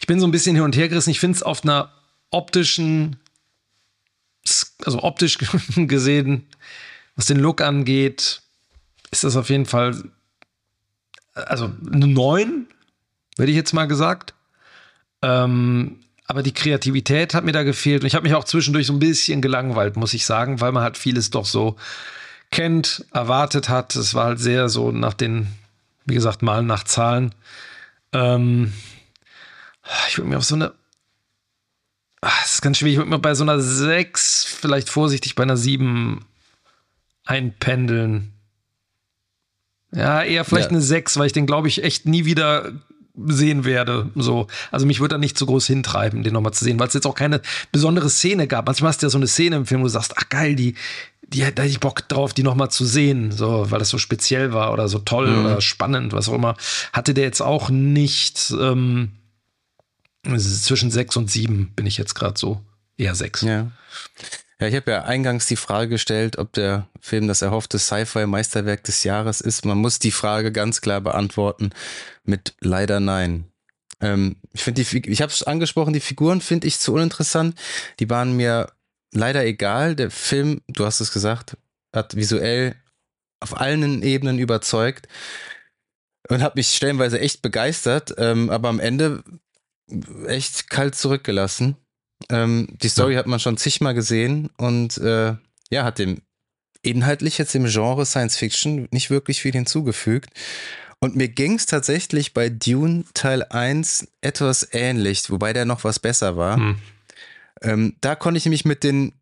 [0.00, 1.10] ich bin so ein bisschen hin und her gerissen.
[1.10, 1.92] Ich finde es auf einer
[2.34, 3.16] optischen,
[4.84, 5.38] also optisch
[5.76, 6.46] gesehen,
[7.16, 8.42] was den Look angeht,
[9.10, 10.10] ist das auf jeden Fall,
[11.34, 12.66] also eine 9,
[13.38, 14.34] hätte ich jetzt mal gesagt.
[15.22, 18.94] Ähm, aber die Kreativität hat mir da gefehlt und ich habe mich auch zwischendurch so
[18.94, 21.76] ein bisschen gelangweilt, muss ich sagen, weil man halt vieles doch so
[22.50, 23.94] kennt, erwartet hat.
[23.94, 25.48] Es war halt sehr so nach den,
[26.06, 27.34] wie gesagt, Malen nach Zahlen.
[28.12, 28.72] Ähm,
[30.08, 30.72] ich würde mir auf so eine
[32.26, 32.94] Ach, das ist ganz schwierig.
[32.94, 36.24] Ich würde mir bei so einer 6 vielleicht vorsichtig bei einer 7
[37.26, 38.32] einpendeln.
[39.92, 40.76] Ja, eher vielleicht ja.
[40.76, 42.72] eine 6, weil ich den, glaube ich, echt nie wieder
[43.26, 44.10] sehen werde.
[44.14, 44.46] So.
[44.70, 47.06] Also mich würde da nicht so groß hintreiben, den nochmal zu sehen, weil es jetzt
[47.06, 48.66] auch keine besondere Szene gab.
[48.66, 50.74] Manchmal hast du ja so eine Szene im Film, wo du sagst, ach geil, die,
[51.28, 54.54] die da hätte ich Bock drauf, die nochmal zu sehen, so, weil das so speziell
[54.54, 55.44] war oder so toll mhm.
[55.44, 56.56] oder spannend, was auch immer.
[56.94, 58.52] Hatte der jetzt auch nicht.
[58.58, 59.10] Ähm,
[60.24, 62.60] zwischen sechs und sieben bin ich jetzt gerade so.
[62.96, 63.42] Eher sechs.
[63.42, 63.70] Ja.
[64.60, 69.02] Ja, ich habe ja eingangs die Frage gestellt, ob der Film das erhoffte Sci-Fi-Meisterwerk des
[69.02, 69.64] Jahres ist.
[69.64, 71.70] Man muss die Frage ganz klar beantworten
[72.22, 73.46] mit leider nein.
[74.00, 77.58] Ähm, ich finde die, ich habe es angesprochen, die Figuren finde ich zu uninteressant.
[77.98, 78.72] Die waren mir
[79.12, 79.96] leider egal.
[79.96, 81.56] Der Film, du hast es gesagt,
[81.92, 82.76] hat visuell
[83.40, 85.08] auf allen Ebenen überzeugt
[86.28, 88.14] und hat mich stellenweise echt begeistert.
[88.18, 89.24] Ähm, aber am Ende
[90.26, 91.76] echt kalt zurückgelassen.
[92.30, 93.18] Ähm, die Story ja.
[93.18, 95.34] hat man schon zigmal gesehen und äh,
[95.70, 96.22] ja, hat dem
[96.82, 100.30] inhaltlich jetzt im Genre Science Fiction nicht wirklich viel hinzugefügt.
[101.00, 105.98] Und mir ging es tatsächlich bei Dune Teil 1 etwas ähnlich, wobei der noch was
[105.98, 106.56] besser war.
[106.56, 106.78] Hm.
[107.62, 109.12] Ähm, da konnte ich nämlich mit den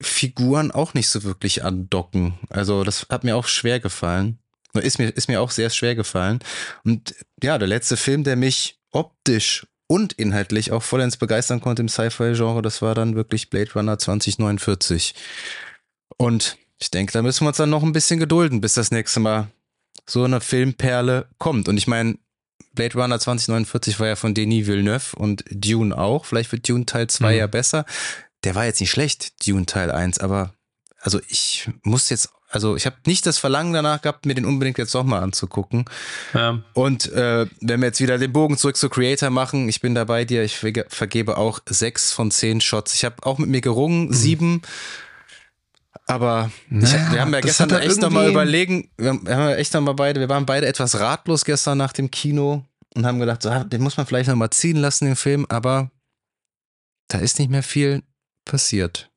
[0.00, 2.34] Figuren auch nicht so wirklich andocken.
[2.48, 4.38] Also das hat mir auch schwer gefallen.
[4.74, 6.40] Ist mir, ist mir auch sehr schwer gefallen.
[6.84, 11.88] Und ja, der letzte Film, der mich optisch und inhaltlich auch vollends begeistern konnte im
[11.90, 15.14] Sci-Fi-Genre, das war dann wirklich Blade Runner 2049.
[16.16, 19.20] Und ich denke, da müssen wir uns dann noch ein bisschen gedulden, bis das nächste
[19.20, 19.48] Mal
[20.06, 21.68] so eine Filmperle kommt.
[21.68, 22.16] Und ich meine,
[22.72, 26.24] Blade Runner 2049 war ja von Denis Villeneuve und Dune auch.
[26.24, 27.38] Vielleicht wird Dune Teil 2 mhm.
[27.38, 27.84] ja besser.
[28.44, 30.54] Der war jetzt nicht schlecht, Dune Teil 1, aber
[31.02, 34.76] also ich muss jetzt also ich habe nicht das Verlangen danach gehabt, mir den unbedingt
[34.76, 35.86] jetzt nochmal anzugucken.
[36.34, 36.60] Ja.
[36.74, 40.04] Und äh, wenn wir jetzt wieder den Bogen zurück zu Creator machen, ich bin da
[40.04, 42.94] bei dir, ich vergebe auch sechs von zehn Shots.
[42.94, 44.12] Ich habe auch mit mir gerungen, mhm.
[44.12, 44.62] sieben.
[46.06, 49.72] Aber naja, ich, wir haben ja gestern echt nochmal überlegen, wir haben, wir haben echt
[49.72, 53.48] nochmal beide, wir waren beide etwas ratlos gestern nach dem Kino und haben gedacht, so,
[53.48, 55.90] ah, den muss man vielleicht nochmal ziehen lassen, den Film, aber
[57.08, 58.02] da ist nicht mehr viel
[58.44, 59.11] passiert.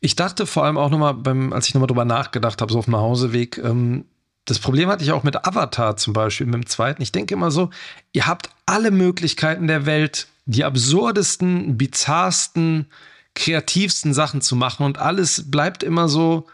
[0.00, 2.96] Ich dachte vor allem auch nochmal, als ich nochmal drüber nachgedacht habe, so auf dem
[2.96, 4.06] Hauseweg, ähm,
[4.46, 7.02] das Problem hatte ich auch mit Avatar zum Beispiel, mit dem zweiten.
[7.02, 7.70] Ich denke immer so,
[8.12, 12.86] ihr habt alle Möglichkeiten der Welt, die absurdesten, bizarrsten,
[13.34, 16.46] kreativsten Sachen zu machen und alles bleibt immer so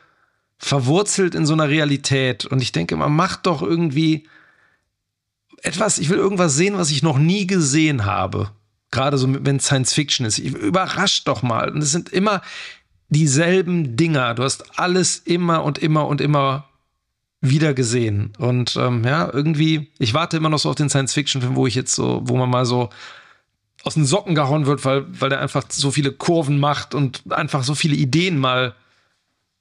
[0.58, 2.44] verwurzelt in so einer Realität.
[2.44, 4.28] Und ich denke immer, macht doch irgendwie
[5.62, 8.50] etwas, ich will irgendwas sehen, was ich noch nie gesehen habe.
[8.90, 10.38] Gerade so, wenn Science Fiction ist.
[10.38, 11.70] Überrascht doch mal.
[11.70, 12.40] Und es sind immer,
[13.08, 14.34] dieselben Dinger.
[14.34, 16.68] Du hast alles immer und immer und immer
[17.40, 18.32] wieder gesehen.
[18.38, 21.94] Und ähm, ja, irgendwie, ich warte immer noch so auf den Science-Fiction-Film, wo ich jetzt
[21.94, 22.90] so, wo man mal so
[23.82, 27.62] aus den Socken gehauen wird, weil, weil der einfach so viele Kurven macht und einfach
[27.62, 28.74] so viele Ideen mal,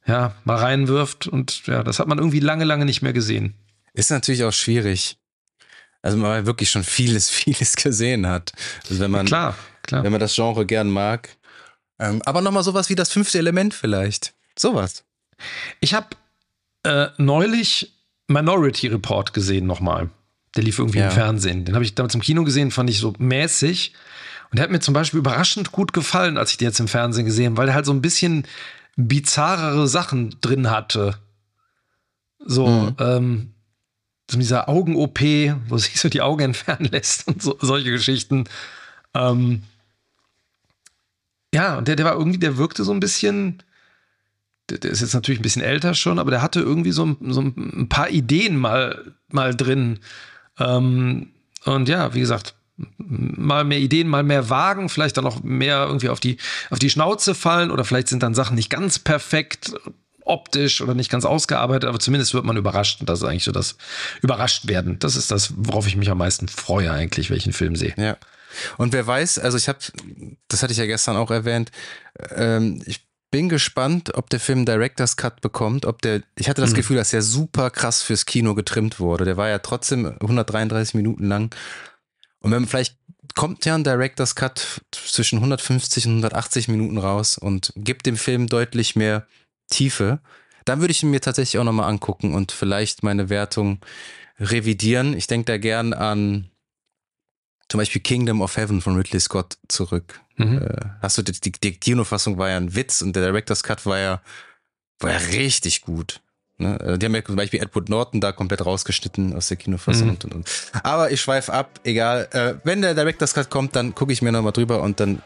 [0.08, 1.28] ja, mal reinwirft.
[1.28, 3.54] Und ja, das hat man irgendwie lange, lange nicht mehr gesehen.
[3.94, 5.18] Ist natürlich auch schwierig.
[6.02, 8.54] Also man wirklich schon vieles, vieles gesehen hat.
[8.90, 10.04] Also wenn man, klar, klar.
[10.04, 11.30] wenn man das Genre gern mag,
[12.00, 14.34] ähm, aber nochmal sowas wie das fünfte Element vielleicht.
[14.58, 15.04] Sowas.
[15.80, 16.08] Ich habe
[16.84, 17.94] äh, neulich
[18.28, 20.10] Minority Report gesehen nochmal.
[20.56, 21.06] Der lief irgendwie ja.
[21.06, 21.66] im Fernsehen.
[21.66, 23.94] Den habe ich damals im Kino gesehen, fand ich so mäßig.
[24.52, 27.26] Und der hat mir zum Beispiel überraschend gut gefallen, als ich den jetzt im Fernsehen
[27.26, 28.48] gesehen habe, weil der halt so ein bisschen
[28.96, 31.18] bizarrere Sachen drin hatte.
[32.40, 32.96] So, mhm.
[33.00, 33.54] ähm,
[34.30, 35.20] so dieser Augen-OP,
[35.68, 38.46] wo sich so die Augen entfernen lässt und so, solche Geschichten.
[39.14, 39.64] Ähm,
[41.56, 43.64] ja, und der, der war irgendwie, der wirkte so ein bisschen,
[44.70, 47.42] der, der, ist jetzt natürlich ein bisschen älter schon, aber der hatte irgendwie so, so
[47.42, 50.00] ein paar Ideen mal, mal drin.
[50.60, 51.30] Ähm,
[51.64, 52.56] und ja, wie gesagt,
[53.08, 56.38] mal mehr Ideen, mal mehr wagen, vielleicht dann auch mehr irgendwie auf die,
[56.70, 59.74] auf die Schnauze fallen oder vielleicht sind dann Sachen nicht ganz perfekt
[60.26, 63.54] optisch oder nicht ganz ausgearbeitet, aber zumindest wird man überrascht und das ist eigentlich so
[63.54, 63.78] das
[64.22, 65.00] überrascht werden.
[65.00, 67.94] Das ist das, worauf ich mich am meisten freue eigentlich, welchen Film sehe.
[67.96, 68.18] Ja.
[68.78, 69.80] Und wer weiß, also ich habe,
[70.48, 71.72] das hatte ich ja gestern auch erwähnt,
[72.32, 76.72] ähm, ich bin gespannt, ob der Film Director's Cut bekommt, ob der, ich hatte das
[76.72, 76.76] mhm.
[76.76, 79.26] Gefühl, dass er super krass fürs Kino getrimmt wurde.
[79.26, 81.54] Der war ja trotzdem 133 Minuten lang.
[82.40, 82.98] Und wenn vielleicht
[83.34, 88.48] kommt ja ein Director's Cut zwischen 150 und 180 Minuten raus und gibt dem Film
[88.48, 89.28] deutlich mehr
[89.70, 90.20] Tiefe,
[90.64, 93.80] dann würde ich ihn mir tatsächlich auch nochmal angucken und vielleicht meine Wertung
[94.40, 95.16] revidieren.
[95.16, 96.50] Ich denke da gern an
[97.70, 100.22] zum Beispiel Kingdom of Heaven von Ridley Scott zurück.
[100.38, 100.62] Mhm.
[100.62, 103.86] Äh, hast du die, die, die Kinofassung war ja ein Witz und der Director's Cut
[103.86, 104.22] war ja,
[105.00, 106.22] war ja richtig gut.
[106.58, 106.80] Ne?
[106.80, 110.08] Äh, die haben ja zum Beispiel Edward Norton da komplett rausgeschnitten aus der Kinofassung.
[110.08, 110.14] Mhm.
[110.24, 110.50] Und, und.
[110.84, 112.28] Aber ich schweife ab, egal.
[112.32, 115.22] Äh, wenn der Director's Cut kommt, dann gucke ich mir nochmal drüber und dann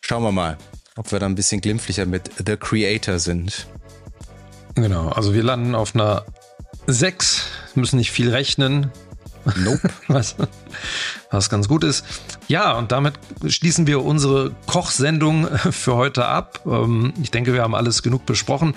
[0.00, 0.56] schauen wir mal,
[0.96, 3.66] ob wir da ein bisschen glimpflicher mit The Creator sind.
[4.74, 6.24] Genau, also wir landen auf einer
[6.86, 8.92] 6, müssen nicht viel rechnen.
[9.56, 9.90] Nope.
[10.08, 10.36] was,
[11.30, 12.04] was ganz gut ist.
[12.48, 13.14] Ja, und damit
[13.46, 16.60] schließen wir unsere Kochsendung für heute ab.
[16.66, 18.74] Ähm, ich denke, wir haben alles genug besprochen.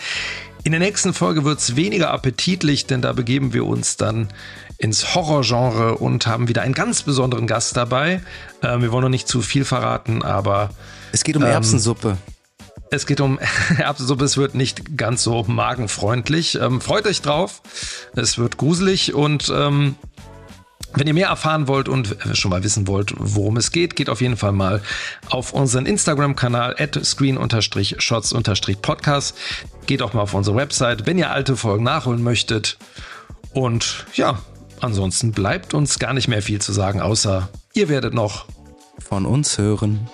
[0.63, 4.27] In der nächsten Folge wird es weniger appetitlich, denn da begeben wir uns dann
[4.77, 8.21] ins Horrorgenre und haben wieder einen ganz besonderen Gast dabei.
[8.61, 10.69] Ähm, wir wollen noch nicht zu viel verraten, aber.
[11.11, 12.17] Es geht um ähm, Erbsensuppe.
[12.91, 13.39] Es geht um
[13.77, 16.59] Erbsensuppe, es wird nicht ganz so magenfreundlich.
[16.61, 17.61] Ähm, freut euch drauf.
[18.15, 19.95] Es wird gruselig und ähm,
[20.93, 24.21] wenn ihr mehr erfahren wollt und schon mal wissen wollt, worum es geht, geht auf
[24.21, 24.81] jeden Fall mal
[25.29, 29.37] auf unseren Instagram-Kanal at screen-shots-podcast.
[29.85, 32.77] Geht auch mal auf unsere Website, wenn ihr alte Folgen nachholen möchtet.
[33.53, 34.39] Und ja,
[34.79, 38.45] ansonsten bleibt uns gar nicht mehr viel zu sagen, außer ihr werdet noch
[38.99, 40.09] von uns hören.